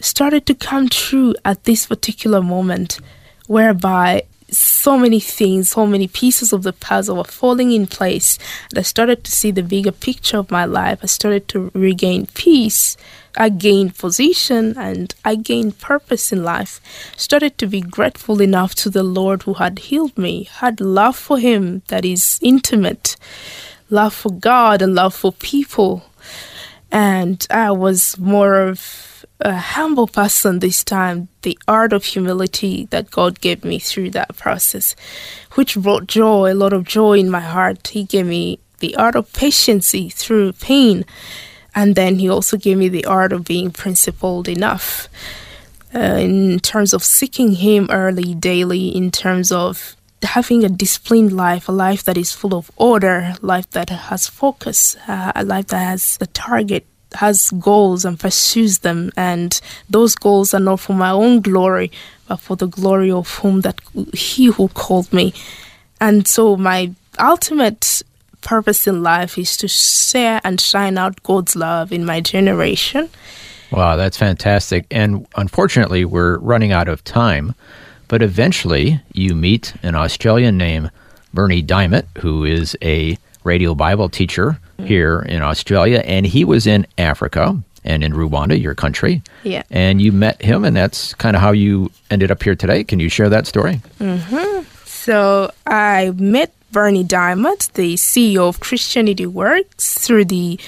started 0.00 0.46
to 0.46 0.54
come 0.54 0.88
true 0.88 1.34
at 1.44 1.64
this 1.64 1.86
particular 1.86 2.40
moment, 2.40 2.98
whereby 3.46 4.22
so 4.50 4.96
many 4.98 5.20
things, 5.20 5.70
so 5.70 5.86
many 5.86 6.08
pieces 6.08 6.52
of 6.52 6.62
the 6.62 6.72
puzzle 6.72 7.16
were 7.16 7.24
falling 7.24 7.72
in 7.72 7.86
place. 7.86 8.38
And 8.70 8.78
I 8.78 8.82
started 8.82 9.24
to 9.24 9.30
see 9.30 9.50
the 9.50 9.62
bigger 9.62 9.92
picture 9.92 10.38
of 10.38 10.50
my 10.50 10.64
life. 10.64 11.00
I 11.02 11.06
started 11.06 11.48
to 11.48 11.70
regain 11.74 12.26
peace. 12.26 12.96
I 13.36 13.50
gained 13.50 13.96
position 13.96 14.76
and 14.76 15.14
I 15.24 15.34
gained 15.36 15.78
purpose 15.78 16.32
in 16.32 16.42
life. 16.42 16.80
Started 17.16 17.58
to 17.58 17.66
be 17.66 17.80
grateful 17.80 18.40
enough 18.40 18.74
to 18.76 18.90
the 18.90 19.02
Lord 19.02 19.42
who 19.42 19.54
had 19.54 19.78
healed 19.78 20.16
me, 20.16 20.44
had 20.44 20.80
love 20.80 21.16
for 21.16 21.38
Him 21.38 21.82
that 21.88 22.04
is 22.04 22.38
intimate, 22.42 23.16
love 23.90 24.14
for 24.14 24.32
God 24.32 24.82
and 24.82 24.94
love 24.94 25.14
for 25.14 25.32
people. 25.32 26.04
And 26.90 27.46
I 27.50 27.70
was 27.70 28.18
more 28.18 28.54
of 28.54 29.07
a 29.40 29.56
humble 29.56 30.06
person 30.06 30.58
this 30.58 30.82
time, 30.82 31.28
the 31.42 31.58
art 31.68 31.92
of 31.92 32.04
humility 32.04 32.86
that 32.90 33.10
God 33.10 33.40
gave 33.40 33.64
me 33.64 33.78
through 33.78 34.10
that 34.10 34.36
process, 34.36 34.96
which 35.52 35.76
brought 35.76 36.06
joy, 36.06 36.52
a 36.52 36.54
lot 36.54 36.72
of 36.72 36.84
joy 36.84 37.18
in 37.18 37.30
my 37.30 37.40
heart. 37.40 37.88
He 37.88 38.04
gave 38.04 38.26
me 38.26 38.58
the 38.80 38.96
art 38.96 39.14
of 39.14 39.32
patience 39.32 39.94
through 40.14 40.52
pain. 40.54 41.04
And 41.74 41.94
then 41.94 42.18
He 42.18 42.28
also 42.28 42.56
gave 42.56 42.78
me 42.78 42.88
the 42.88 43.04
art 43.04 43.32
of 43.32 43.44
being 43.44 43.70
principled 43.70 44.48
enough 44.48 45.08
uh, 45.94 45.98
in 45.98 46.58
terms 46.58 46.92
of 46.92 47.04
seeking 47.04 47.52
Him 47.52 47.88
early, 47.90 48.34
daily, 48.34 48.88
in 48.88 49.10
terms 49.10 49.52
of 49.52 49.96
having 50.22 50.64
a 50.64 50.68
disciplined 50.68 51.32
life, 51.32 51.68
a 51.68 51.72
life 51.72 52.02
that 52.04 52.18
is 52.18 52.32
full 52.32 52.54
of 52.54 52.72
order, 52.76 53.34
life 53.40 53.70
that 53.70 53.90
has 53.90 54.26
focus, 54.26 54.96
uh, 55.06 55.30
a 55.36 55.44
life 55.44 55.68
that 55.68 55.78
has 55.78 56.18
a 56.20 56.26
target 56.26 56.84
has 57.14 57.50
goals 57.58 58.04
and 58.04 58.18
pursues 58.18 58.80
them, 58.80 59.10
and 59.16 59.60
those 59.88 60.14
goals 60.14 60.54
are 60.54 60.60
not 60.60 60.80
for 60.80 60.92
my 60.92 61.10
own 61.10 61.40
glory, 61.40 61.90
but 62.26 62.36
for 62.36 62.56
the 62.56 62.66
glory 62.66 63.10
of 63.10 63.28
whom 63.38 63.62
that 63.62 63.80
He 64.14 64.46
who 64.46 64.68
called 64.68 65.12
me. 65.12 65.32
And 66.00 66.28
so, 66.28 66.56
my 66.56 66.92
ultimate 67.18 68.02
purpose 68.40 68.86
in 68.86 69.02
life 69.02 69.36
is 69.38 69.56
to 69.58 69.68
share 69.68 70.40
and 70.44 70.60
shine 70.60 70.96
out 70.98 71.22
God's 71.22 71.56
love 71.56 71.92
in 71.92 72.04
my 72.04 72.20
generation. 72.20 73.08
Wow, 73.70 73.96
that's 73.96 74.16
fantastic. 74.16 74.86
And 74.90 75.26
unfortunately, 75.36 76.04
we're 76.04 76.38
running 76.38 76.72
out 76.72 76.88
of 76.88 77.04
time. 77.04 77.54
But 78.06 78.22
eventually, 78.22 79.00
you 79.12 79.34
meet 79.34 79.74
an 79.82 79.94
Australian 79.94 80.56
named 80.56 80.90
Bernie 81.34 81.60
Diamond, 81.60 82.06
who 82.18 82.44
is 82.44 82.76
a 82.80 83.18
radio 83.44 83.74
Bible 83.74 84.08
teacher 84.08 84.58
here 84.84 85.20
in 85.20 85.42
Australia, 85.42 86.02
and 86.04 86.26
he 86.26 86.44
was 86.44 86.66
in 86.66 86.86
Africa 86.96 87.60
and 87.84 88.04
in 88.04 88.12
Rwanda, 88.12 88.60
your 88.60 88.74
country. 88.74 89.22
Yeah. 89.42 89.62
And 89.70 90.00
you 90.02 90.12
met 90.12 90.42
him, 90.42 90.64
and 90.64 90.76
that's 90.76 91.14
kind 91.14 91.34
of 91.36 91.42
how 91.42 91.52
you 91.52 91.90
ended 92.10 92.30
up 92.30 92.42
here 92.42 92.54
today. 92.54 92.84
Can 92.84 93.00
you 93.00 93.08
share 93.08 93.28
that 93.28 93.46
story? 93.46 93.80
Mm-hmm. 93.98 94.64
So 94.84 95.50
I 95.66 96.12
met 96.16 96.52
Bernie 96.70 97.04
Diamond, 97.04 97.70
the 97.74 97.94
CEO 97.94 98.48
of 98.48 98.60
Christianity 98.60 99.26
Works, 99.26 99.98
through 99.98 100.26
the 100.26 100.60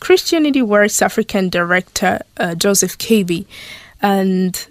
Christianity 0.00 0.62
Works 0.62 1.00
African 1.00 1.48
director, 1.48 2.20
uh, 2.36 2.54
Joseph 2.54 2.98
KB. 2.98 3.46
And 4.02 4.66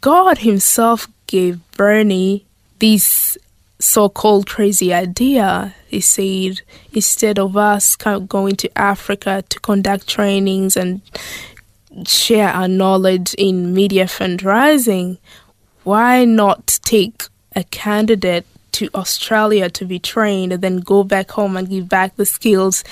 God 0.00 0.38
Himself 0.38 1.08
gave 1.26 1.58
Bernie 1.72 2.44
this 2.78 3.36
so 3.80 4.08
called 4.08 4.48
crazy 4.48 4.92
idea. 4.92 5.74
He 5.88 6.00
said 6.00 6.60
instead 6.92 7.38
of 7.38 7.56
us 7.56 7.96
going 7.96 8.56
to 8.56 8.78
Africa 8.78 9.42
to 9.48 9.60
conduct 9.60 10.06
trainings 10.06 10.76
and 10.76 11.00
share 12.06 12.48
our 12.48 12.68
knowledge 12.68 13.34
in 13.34 13.74
media 13.74 14.04
fundraising, 14.04 15.18
why 15.82 16.24
not 16.24 16.78
take 16.82 17.24
a 17.56 17.64
candidate 17.64 18.46
to 18.72 18.88
Australia 18.94 19.68
to 19.68 19.84
be 19.84 19.98
trained 19.98 20.52
and 20.52 20.62
then 20.62 20.78
go 20.78 21.02
back 21.02 21.32
home 21.32 21.56
and 21.56 21.68
give 21.68 21.88
back 21.88 22.14
the 22.16 22.24
skills 22.24 22.84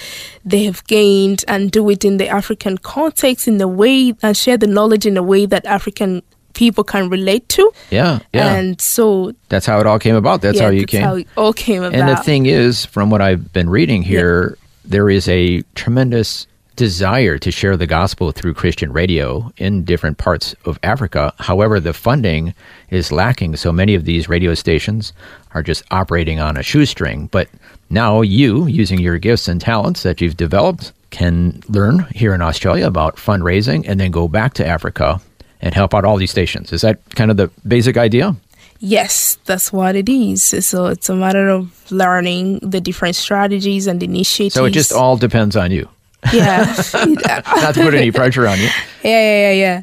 they 0.44 0.64
have 0.64 0.84
gained 0.86 1.44
and 1.46 1.70
do 1.70 1.88
it 1.88 2.04
in 2.04 2.16
the 2.16 2.28
African 2.28 2.76
context 2.78 3.46
in 3.46 3.58
the 3.58 3.68
way 3.68 4.12
and 4.22 4.36
share 4.36 4.56
the 4.56 4.66
knowledge 4.66 5.06
in 5.06 5.16
a 5.16 5.22
way 5.22 5.46
that 5.46 5.64
African 5.66 6.22
people 6.58 6.82
can 6.82 7.08
relate 7.08 7.48
to. 7.48 7.72
Yeah, 7.88 8.18
yeah. 8.34 8.56
And 8.56 8.80
so 8.80 9.32
that's 9.48 9.64
how 9.64 9.78
it 9.78 9.86
all 9.86 10.00
came 10.00 10.16
about. 10.16 10.42
That's 10.42 10.58
yeah, 10.58 10.64
how 10.64 10.70
you 10.70 10.80
that's 10.80 10.90
came. 10.90 11.02
how 11.02 11.14
it 11.14 11.28
all 11.36 11.52
came 11.52 11.84
about. 11.84 11.94
And 11.94 12.08
the 12.08 12.16
thing 12.16 12.46
is, 12.46 12.84
from 12.84 13.10
what 13.10 13.22
I've 13.22 13.52
been 13.52 13.70
reading 13.70 14.02
here, 14.02 14.58
there 14.84 15.08
is 15.08 15.28
a 15.28 15.62
tremendous 15.76 16.48
desire 16.74 17.38
to 17.38 17.52
share 17.52 17.76
the 17.76 17.86
gospel 17.86 18.32
through 18.32 18.54
Christian 18.54 18.92
radio 18.92 19.52
in 19.56 19.84
different 19.84 20.18
parts 20.18 20.56
of 20.64 20.80
Africa. 20.82 21.32
However, 21.38 21.78
the 21.78 21.92
funding 21.92 22.54
is 22.90 23.12
lacking. 23.12 23.54
So 23.54 23.70
many 23.70 23.94
of 23.94 24.04
these 24.04 24.28
radio 24.28 24.54
stations 24.54 25.12
are 25.54 25.62
just 25.62 25.84
operating 25.92 26.40
on 26.40 26.56
a 26.56 26.64
shoestring. 26.64 27.28
But 27.28 27.48
now 27.88 28.20
you, 28.20 28.66
using 28.66 28.98
your 28.98 29.18
gifts 29.18 29.46
and 29.46 29.60
talents 29.60 30.02
that 30.02 30.20
you've 30.20 30.36
developed, 30.36 30.92
can 31.10 31.62
learn 31.68 32.00
here 32.14 32.34
in 32.34 32.42
Australia 32.42 32.86
about 32.86 33.16
fundraising 33.16 33.84
and 33.88 34.00
then 34.00 34.10
go 34.10 34.26
back 34.26 34.54
to 34.54 34.66
Africa 34.66 35.20
and 35.60 35.74
help 35.74 35.94
out 35.94 36.04
all 36.04 36.16
these 36.16 36.30
stations. 36.30 36.72
Is 36.72 36.82
that 36.82 36.98
kind 37.14 37.30
of 37.30 37.36
the 37.36 37.50
basic 37.66 37.96
idea? 37.96 38.36
Yes, 38.80 39.38
that's 39.44 39.72
what 39.72 39.96
it 39.96 40.08
is. 40.08 40.44
So 40.64 40.86
it's 40.86 41.08
a 41.08 41.14
matter 41.14 41.48
of 41.48 41.90
learning 41.90 42.60
the 42.60 42.80
different 42.80 43.16
strategies 43.16 43.86
and 43.86 44.02
initiatives. 44.02 44.54
So 44.54 44.66
it 44.66 44.70
just 44.70 44.92
all 44.92 45.16
depends 45.16 45.56
on 45.56 45.70
you. 45.70 45.88
Yeah. 46.32 46.64
Not 46.94 47.74
to 47.74 47.80
put 47.80 47.94
any 47.94 48.10
pressure 48.10 48.46
on 48.46 48.58
you. 48.58 48.68
Yeah, 49.04 49.10
yeah, 49.20 49.52
yeah, 49.52 49.52
yeah. 49.52 49.82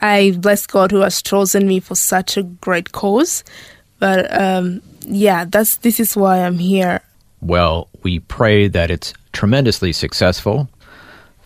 I 0.00 0.36
bless 0.38 0.66
God 0.66 0.90
who 0.90 1.00
has 1.00 1.22
chosen 1.22 1.66
me 1.66 1.80
for 1.80 1.94
such 1.94 2.36
a 2.36 2.42
great 2.42 2.92
cause. 2.92 3.44
But 3.98 4.26
um, 4.38 4.82
yeah, 5.06 5.44
that's 5.44 5.76
this 5.76 6.00
is 6.00 6.16
why 6.16 6.44
I'm 6.44 6.58
here. 6.58 7.00
Well, 7.40 7.88
we 8.02 8.18
pray 8.18 8.68
that 8.68 8.90
it's 8.90 9.14
tremendously 9.32 9.92
successful. 9.92 10.68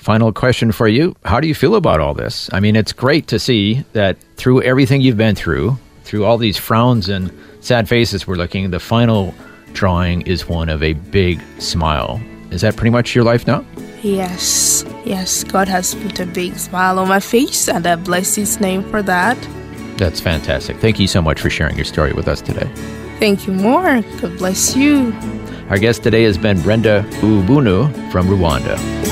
Final 0.03 0.33
question 0.33 0.73
for 0.73 0.89
you 0.89 1.15
How 1.25 1.39
do 1.39 1.47
you 1.47 1.55
feel 1.55 1.77
about 1.77 2.01
all 2.01 2.13
this? 2.13 2.51
I 2.53 2.59
mean, 2.59 2.75
it's 2.75 2.93
great 2.93 3.29
to 3.29 3.39
see 3.39 3.85
that 3.93 4.17
through 4.37 4.63
everything 4.63 5.01
you've 5.01 5.17
been 5.17 5.37
through, 5.37 5.79
through 6.03 6.25
all 6.25 6.39
these 6.39 6.59
frowns 6.59 7.09
and 7.09 7.33
sad 7.61 7.89
faces 7.89 8.27
we're 8.27 8.35
looking, 8.35 8.73
the 8.73 8.81
final 8.81 9.33
drawing 9.75 10.23
is 10.23 10.49
one 10.49 10.69
of 10.69 10.83
a 10.83 10.95
big 10.95 11.41
smile. 11.61 12.21
Is 12.51 12.63
that 12.63 12.75
pretty 12.75 12.91
much 12.91 13.15
your 13.15 13.23
life 13.23 13.47
now? 13.47 13.65
Yes, 14.03 14.85
yes. 15.05 15.45
God 15.45 15.69
has 15.69 15.95
put 15.95 16.19
a 16.19 16.27
big 16.27 16.59
smile 16.59 16.99
on 16.99 17.07
my 17.07 17.21
face, 17.21 17.69
and 17.69 17.87
I 17.87 17.95
bless 17.95 18.35
His 18.35 18.59
name 18.59 18.83
for 18.91 19.03
that. 19.05 19.39
That's 19.99 20.19
fantastic. 20.19 20.79
Thank 20.79 20.99
you 20.99 21.07
so 21.07 21.23
much 21.23 21.41
for 21.41 21.49
sharing 21.49 21.77
your 21.77 21.85
story 21.85 22.13
with 22.13 22.27
us 22.27 22.41
today. 22.41 22.69
Thank 23.21 23.47
you 23.47 23.53
more. 23.53 24.03
God 24.03 24.37
bless 24.37 24.75
you. 24.75 25.15
Our 25.71 25.79
guest 25.79 26.03
today 26.03 26.25
has 26.25 26.37
been 26.37 26.61
Brenda 26.61 27.05
Ubunu 27.21 28.11
from 28.11 28.27
Rwanda. 28.27 29.12